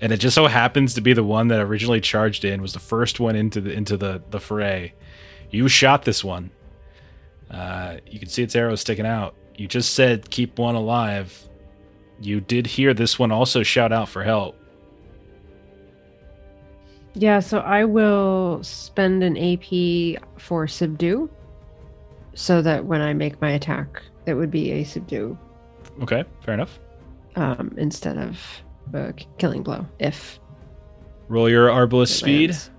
[0.00, 2.78] and it just so happens to be the one that originally charged in was the
[2.80, 4.94] first one into the into the the fray.
[5.50, 6.50] You shot this one.
[7.50, 9.34] Uh, you can see its arrow sticking out.
[9.56, 11.48] You just said keep one alive.
[12.20, 14.56] You did hear this one also shout out for help.
[17.14, 21.30] Yeah, so I will spend an AP for subdue
[22.34, 25.38] so that when I make my attack, it would be a subdue
[26.02, 26.78] Okay, fair enough.
[27.36, 28.38] um, instead of
[28.94, 29.86] a killing blow.
[29.98, 30.38] If
[31.28, 32.50] Roll your arbalist speed.
[32.50, 32.70] lands.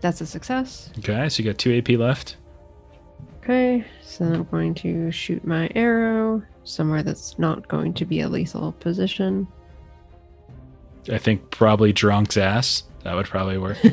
[0.00, 0.90] That's a success.
[0.98, 2.36] Okay, so you got two AP left.
[3.42, 8.28] Okay, so I'm going to shoot my arrow somewhere that's not going to be a
[8.28, 9.46] lethal position.
[11.10, 12.84] I think probably drunk's ass.
[13.02, 13.78] That would probably work.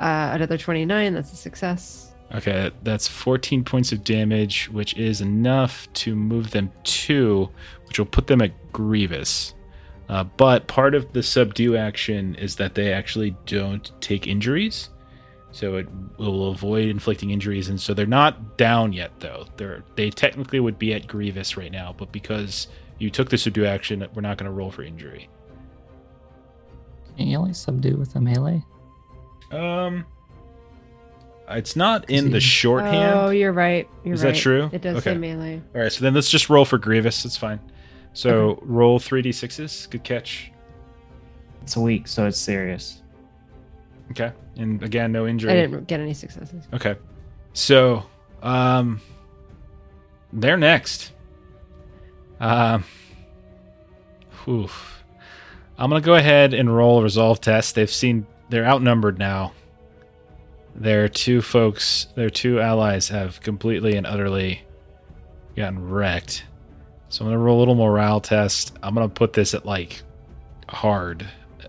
[0.00, 2.13] Uh, another 29, that's a success.
[2.34, 7.48] Okay, that's 14 points of damage, which is enough to move them two,
[7.86, 9.54] which will put them at Grievous.
[10.08, 14.90] Uh, but part of the subdue action is that they actually don't take injuries,
[15.52, 15.86] so it
[16.18, 19.12] will avoid inflicting injuries, and so they're not down yet.
[19.20, 22.66] Though they're they technically would be at Grievous right now, but because
[22.98, 25.28] you took the subdue action, we're not going to roll for injury.
[27.16, 28.62] Can you only subdue with a melee?
[29.52, 30.04] Um,
[31.48, 33.18] it's not in the shorthand.
[33.18, 33.88] Oh, you're right.
[34.04, 34.36] You're Is that right.
[34.36, 34.70] true?
[34.72, 35.60] It does say melee.
[35.74, 37.24] All right, so then let's just roll for Grievous.
[37.24, 37.60] It's fine.
[38.12, 39.86] So roll three d sixes.
[39.90, 40.52] Good catch.
[41.62, 43.02] It's a weak, so it's serious.
[44.10, 45.52] Okay, and again, no injury.
[45.52, 46.68] I didn't get any successes.
[46.72, 46.96] Okay,
[47.54, 48.04] so
[48.42, 49.00] um,
[50.32, 51.12] they're next.
[52.40, 52.84] Um,
[54.46, 55.02] oof.
[55.76, 57.74] I'm gonna go ahead and roll a resolve test.
[57.74, 59.52] They've seen they're outnumbered now.
[60.74, 64.62] Their two folks, their two allies, have completely and utterly
[65.56, 66.44] gotten wrecked.
[67.08, 68.76] So I'm gonna roll a little morale test.
[68.82, 70.02] I'm gonna put this at like
[70.68, 71.26] hard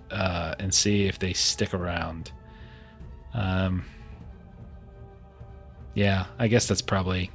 [0.10, 2.32] uh, and see if they stick around.
[3.36, 3.86] Um,
[5.94, 7.30] yeah, I guess that's probably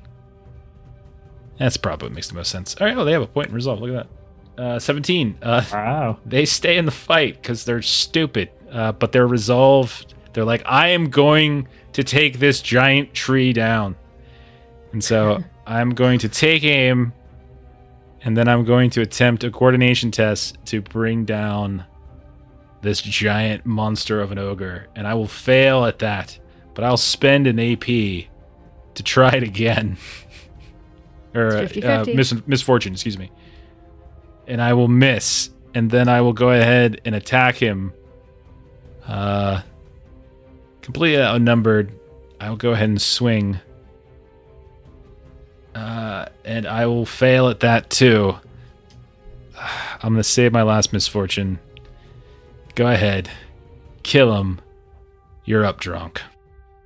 [1.58, 2.74] that's probably what makes the most sense.
[2.80, 3.80] All right, oh, they have a point in resolve.
[3.80, 4.06] Look at
[4.56, 4.62] that.
[4.62, 5.38] Uh, 17.
[5.42, 6.18] Uh, Wow.
[6.26, 10.14] they stay in the fight because they're stupid, uh, but they're resolved.
[10.32, 13.96] They're like, I am going to take this giant tree down.
[14.92, 17.12] And so I'm going to take aim,
[18.22, 21.84] and then I'm going to attempt a coordination test to bring down
[22.82, 24.86] this giant monster of an ogre.
[24.96, 26.38] And I will fail at that,
[26.74, 29.96] but I'll spend an AP to try it again.
[31.34, 32.14] or uh, It's 50-50.
[32.14, 33.30] mis- misfortune, excuse me.
[34.46, 37.92] And I will miss, and then I will go ahead and attack him.
[39.06, 39.62] Uh,
[40.82, 41.92] completely outnumbered.
[42.40, 43.58] I'll go ahead and swing.
[45.74, 48.34] Uh, and I will fail at that too.
[50.02, 51.58] I'm gonna save my last misfortune.
[52.74, 53.28] Go ahead,
[54.02, 54.60] kill him.
[55.44, 56.18] You're up, Dronk.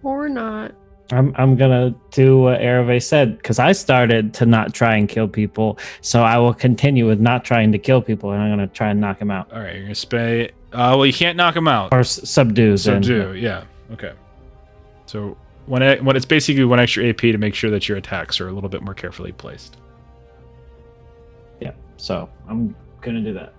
[0.03, 0.73] Or not.
[1.13, 5.29] I'm I'm gonna do what Ereve said because I started to not try and kill
[5.29, 8.89] people, so I will continue with not trying to kill people, and I'm gonna try
[8.91, 10.51] and knock him out All right, you're gonna spay.
[10.73, 11.93] Uh, well, you can't knock him out.
[11.93, 12.71] or s- subdue.
[12.71, 13.03] then.
[13.03, 13.65] Subdue, yeah.
[13.93, 14.13] Okay.
[15.07, 15.37] So
[15.67, 18.49] when it, when it's basically one extra AP to make sure that your attacks are
[18.49, 19.77] a little bit more carefully placed.
[21.61, 21.73] Yeah.
[21.97, 23.55] So I'm gonna do that.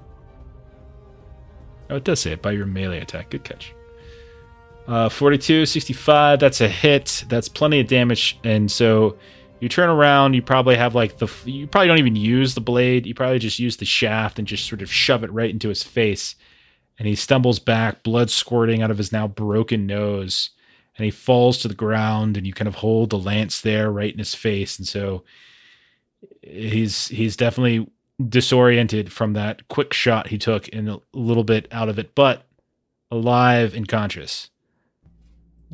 [1.90, 3.30] Oh, it does say it by your melee attack.
[3.30, 3.74] Good catch.
[4.88, 6.40] Uh, 42, 65.
[6.40, 7.26] That's a hit.
[7.28, 8.40] That's plenty of damage.
[8.44, 9.18] And so
[9.60, 13.06] You turn around, you probably have like the you probably don't even use the blade.
[13.06, 15.82] You probably just use the shaft and just sort of shove it right into his
[15.82, 16.36] face.
[16.98, 20.52] And he stumbles back, blood squirting out of his now broken nose.
[20.98, 24.14] And he falls to the ground and you kind of hold the lance there right
[24.14, 24.78] in his face.
[24.78, 25.24] And so
[26.42, 27.88] he's he's definitely
[28.30, 32.48] disoriented from that quick shot he took and a little bit out of it, but
[33.12, 34.50] alive and conscious.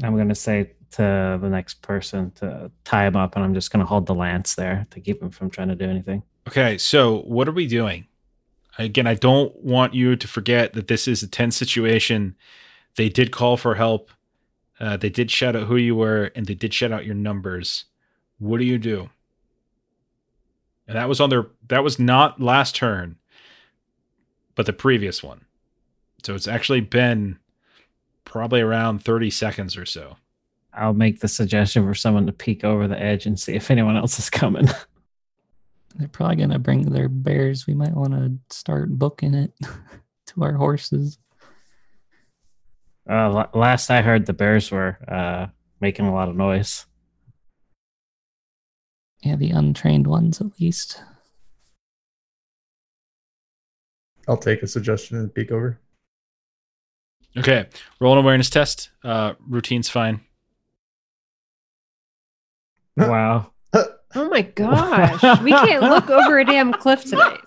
[0.03, 3.85] I'm gonna say to the next person to tie him up, and I'm just gonna
[3.85, 6.23] hold the lance there to keep him from trying to do anything.
[6.47, 8.07] Okay, so what are we doing?
[8.77, 12.35] Again, I don't want you to forget that this is a tense situation.
[12.95, 14.11] They did call for help.
[14.79, 17.85] Uh, they did shout out who you were, and they did shout out your numbers.
[18.39, 19.09] What do you do?
[20.87, 21.47] And that was on their.
[21.67, 23.17] That was not last turn,
[24.55, 25.45] but the previous one.
[26.23, 27.37] So it's actually been
[28.25, 30.17] probably around thirty seconds or so.
[30.73, 33.97] I'll make the suggestion for someone to peek over the edge and see if anyone
[33.97, 34.69] else is coming.
[35.95, 37.67] They're probably gonna bring their bears.
[37.67, 39.53] We might want to start booking it
[40.27, 41.17] to our horses.
[43.09, 45.47] Uh, last I heard, the bears were uh,
[45.79, 46.85] making a lot of noise.
[49.23, 51.01] Yeah, the untrained ones at least.
[54.27, 55.79] I'll take a suggestion and peek over.
[57.37, 57.67] Okay,
[57.99, 58.89] roll an awareness test.
[59.03, 60.21] Uh, routine's fine.
[62.97, 63.51] wow.
[64.15, 65.41] Oh my gosh.
[65.41, 67.39] we can't look over a damn cliff tonight.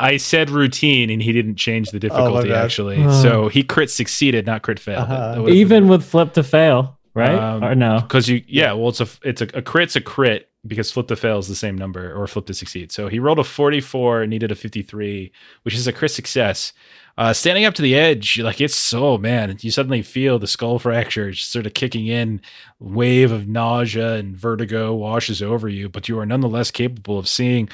[0.00, 2.64] I said routine, and he didn't change the difficulty bad.
[2.64, 3.02] actually.
[3.02, 3.22] Oh.
[3.22, 5.08] So he crit succeeded, not crit failed.
[5.08, 5.46] Uh-huh.
[5.48, 7.34] Even with flip to fail, right?
[7.38, 8.00] Um, or no?
[8.00, 11.16] because you yeah, well it's a it's a, a crit's a crit because flip to
[11.16, 12.90] fail is the same number or flip to succeed.
[12.90, 15.30] So he rolled a 44 and needed a 53,
[15.62, 16.72] which is a crit success.
[17.16, 20.80] Uh, standing up to the edge, like it's so man, you suddenly feel the skull
[20.80, 22.40] fracture sort of kicking in,
[22.80, 27.68] wave of nausea and vertigo washes over you, but you are nonetheless capable of seeing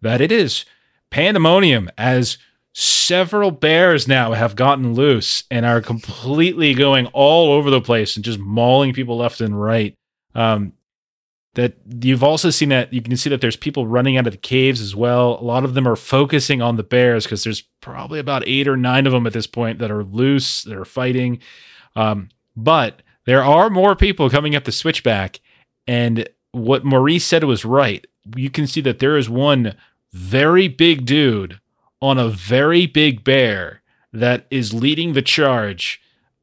[0.00, 0.64] that it is
[1.10, 2.38] pandemonium as
[2.72, 8.24] several bears now have gotten loose and are completely going all over the place and
[8.24, 9.94] just mauling people left and right.
[10.34, 10.72] Um,
[11.54, 14.38] that you've also seen that you can see that there's people running out of the
[14.38, 15.38] caves as well.
[15.40, 18.76] A lot of them are focusing on the bears because there's probably about eight or
[18.76, 21.40] nine of them at this point that are loose, that are fighting.
[21.96, 25.40] Um, but there are more people coming up the switchback,
[25.86, 28.06] and what Maurice said was right.
[28.36, 29.74] You can see that there is one
[30.12, 31.60] very big dude
[32.00, 33.82] on a very big bear
[34.12, 36.00] that is leading the charge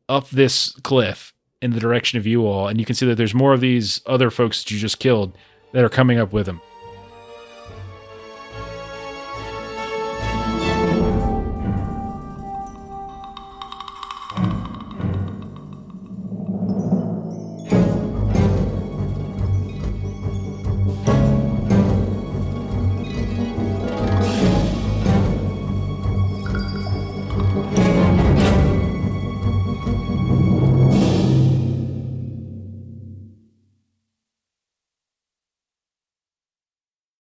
[0.09, 2.67] up this cliff in the direction of you all.
[2.67, 5.37] And you can see that there's more of these other folks that you just killed
[5.73, 6.61] that are coming up with him.